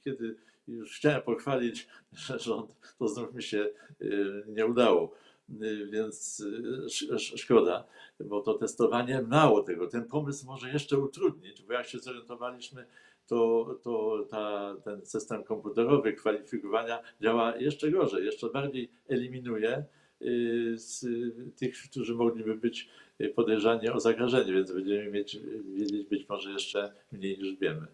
kiedy 0.04 0.36
już 0.68 0.98
chciałem 0.98 1.22
pochwalić 1.22 1.88
że 2.14 2.40
rząd, 2.40 2.72
to 3.00 3.08
znów 3.08 3.34
mi 3.34 3.44
się 3.44 3.70
y, 4.02 4.44
nie 4.48 4.66
udało. 4.66 5.12
Y, 5.62 5.88
Więc 5.92 6.40
y, 6.40 6.84
sz- 6.86 7.12
sz- 7.12 7.40
szkoda, 7.40 7.88
bo 8.20 8.42
to 8.42 8.54
testowanie 8.54 9.22
mało 9.22 9.64
tego. 9.64 9.88
Ten 9.88 10.06
pomysł 10.06 10.46
może 10.46 10.70
jeszcze 10.70 11.00
utrudnić, 11.00 11.64
bo 11.64 11.74
jak 11.74 11.86
się 11.88 12.00
zorientowaliśmy, 12.00 12.86
to, 13.28 13.66
to 13.84 14.26
ta, 14.30 14.76
ten 14.84 15.06
system 15.06 15.44
komputerowy 15.44 16.14
kwalifikowania 16.14 17.00
działa 17.22 17.56
jeszcze 17.56 17.92
gorzej, 17.92 18.26
jeszcze 18.26 18.50
bardziej 18.50 18.90
eliminuje 19.08 19.86
z 20.76 21.06
tych, 21.56 21.76
którzy 21.90 22.16
mogliby 22.16 22.56
być 22.56 22.90
podejrzani 23.36 23.90
o 23.90 24.00
zakażenie, 24.00 24.54
więc 24.54 24.72
będziemy 24.72 25.12
mieć, 25.12 25.40
wiedzieć 25.76 26.08
być 26.08 26.30
może 26.30 26.52
jeszcze 26.52 26.94
mniej 27.12 27.38
niż 27.38 27.56
wiemy. 27.56 27.88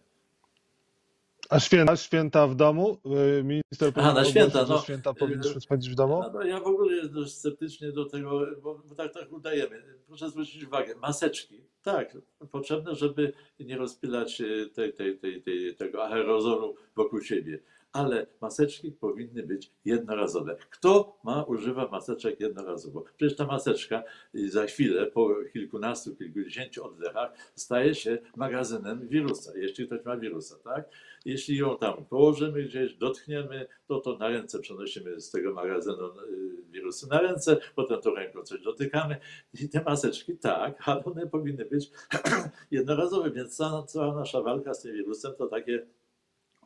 A 1.51 1.59
święta, 1.59 1.95
święta 1.95 2.47
w 2.47 2.55
domu? 2.55 2.97
Y, 3.39 3.43
Minister 3.43 3.93
powiedział, 3.93 4.15
na 4.15 4.25
święta, 4.25 4.65
no. 4.69 4.81
święta 4.81 5.13
powinniśmy 5.13 5.61
spędzić 5.61 5.91
w 5.91 5.95
domu? 5.95 6.23
No, 6.33 6.43
ja 6.43 6.59
w 6.59 6.67
ogóle 6.67 6.95
jest 6.95 7.13
dość 7.13 7.33
sceptycznie 7.33 7.91
do 7.91 8.05
tego, 8.05 8.47
bo, 8.63 8.81
bo 8.85 8.95
tak, 8.95 9.13
tak 9.13 9.31
udajemy. 9.31 9.83
Proszę 10.07 10.29
zwrócić 10.29 10.63
uwagę, 10.63 10.95
maseczki, 10.95 11.63
tak, 11.83 12.17
potrzebne, 12.51 12.95
żeby 12.95 13.33
nie 13.59 13.77
rozpylać 13.77 14.41
tej, 14.73 14.93
tej, 14.93 15.17
tej, 15.17 15.41
tej, 15.41 15.75
tego 15.75 16.03
aerozolu 16.03 16.75
wokół 16.95 17.21
siebie. 17.21 17.59
Ale 17.93 18.27
maseczki 18.41 18.91
powinny 18.91 19.43
być 19.43 19.71
jednorazowe. 19.85 20.57
Kto 20.69 21.19
ma, 21.23 21.43
używa 21.43 21.87
maseczek 21.87 22.39
jednorazowo? 22.39 23.03
Przecież 23.17 23.37
ta 23.37 23.45
maseczka 23.45 24.03
y, 24.35 24.49
za 24.49 24.65
chwilę, 24.65 25.05
po 25.05 25.35
kilkunastu, 25.53 26.15
kilkudziesięciu 26.15 26.85
oddechach, 26.85 27.31
staje 27.55 27.95
się 27.95 28.17
magazynem 28.35 29.07
wirusa, 29.07 29.51
jeśli 29.55 29.87
ktoś 29.87 30.05
ma 30.05 30.17
wirusa, 30.17 30.55
tak? 30.63 30.89
Jeśli 31.25 31.57
ją 31.57 31.77
tam 31.77 32.05
położymy 32.05 32.63
gdzieś, 32.63 32.93
dotkniemy, 32.93 33.67
to 33.87 33.99
to 33.99 34.17
na 34.17 34.27
ręce 34.27 34.59
przenosimy 34.59 35.21
z 35.21 35.31
tego 35.31 35.53
magazynu 35.53 36.07
y, 36.07 36.71
wirusy 36.71 37.07
na 37.09 37.21
ręce, 37.21 37.57
potem 37.75 38.01
tą 38.01 38.15
ręką 38.15 38.43
coś 38.43 38.61
dotykamy 38.61 39.17
i 39.61 39.69
te 39.69 39.83
maseczki, 39.83 40.37
tak, 40.37 40.81
ale 40.85 41.03
one 41.03 41.27
powinny 41.27 41.65
być 41.65 41.91
jednorazowe, 42.71 43.31
więc 43.31 43.57
cała, 43.57 43.83
cała 43.83 44.15
nasza 44.15 44.41
walka 44.41 44.73
z 44.73 44.81
tym 44.81 44.93
wirusem 44.93 45.33
to 45.37 45.47
takie 45.47 45.87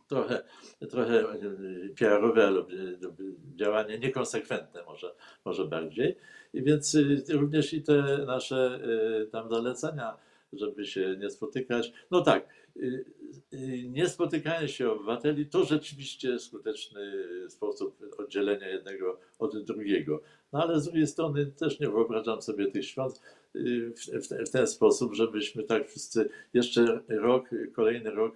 trochę, 0.07 0.43
trochę 0.89 1.35
y, 1.35 1.93
PR-owe 1.99 2.51
lub 2.51 2.71
y, 2.71 2.97
lub 3.01 3.15
działanie 3.55 3.99
niekonsekwentne 3.99 4.83
może, 4.83 5.15
może 5.45 5.65
bardziej. 5.65 6.17
I 6.53 6.63
więc 6.63 6.95
y, 6.95 7.23
również 7.29 7.73
i 7.73 7.83
te 7.83 8.25
nasze 8.25 8.79
y, 9.23 9.27
tam 9.27 9.49
zalecenia 9.49 10.17
żeby 10.57 10.85
się 10.85 11.15
nie 11.19 11.29
spotykać. 11.29 11.93
No 12.11 12.21
tak, 12.21 12.47
y, 12.77 13.05
y, 13.53 13.83
nie 13.89 14.09
spotykanie 14.09 14.67
się 14.67 14.91
obywateli 14.91 15.45
to 15.45 15.63
rzeczywiście 15.63 16.39
skuteczny 16.39 17.01
sposób 17.49 17.97
oddzielenia 18.17 18.67
jednego 18.69 19.19
od 19.39 19.65
drugiego. 19.65 20.21
No 20.53 20.63
ale 20.63 20.79
z 20.79 20.83
drugiej 20.83 21.07
strony 21.07 21.45
też 21.45 21.79
nie 21.79 21.89
wyobrażam 21.89 22.41
sobie 22.41 22.71
tych 22.71 22.85
świąt 22.85 23.21
w, 23.55 24.27
w, 24.27 24.47
w 24.47 24.51
ten 24.51 24.67
sposób, 24.67 25.13
żebyśmy 25.13 25.63
tak 25.63 25.89
wszyscy 25.89 26.29
jeszcze 26.53 26.99
rok, 27.07 27.49
kolejny 27.73 28.11
rok 28.11 28.35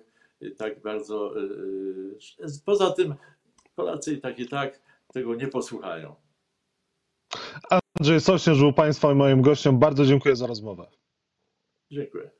tak 0.57 0.81
bardzo. 0.81 1.39
y, 1.39 1.43
y, 2.45 2.61
Poza 2.65 2.91
tym 2.91 3.15
Polacy 3.75 4.13
i 4.13 4.21
tak 4.21 4.39
i 4.39 4.47
tak 4.47 4.81
tego 5.13 5.35
nie 5.35 5.47
posłuchają. 5.47 6.15
Andrzej 7.99 8.21
Sośnierz 8.21 8.59
był 8.59 8.73
Państwa 8.73 9.11
i 9.11 9.15
moim 9.15 9.41
gościem. 9.41 9.79
Bardzo 9.79 10.05
dziękuję 10.05 10.35
za 10.35 10.47
rozmowę. 10.47 10.87
Dziękuję. 11.91 12.38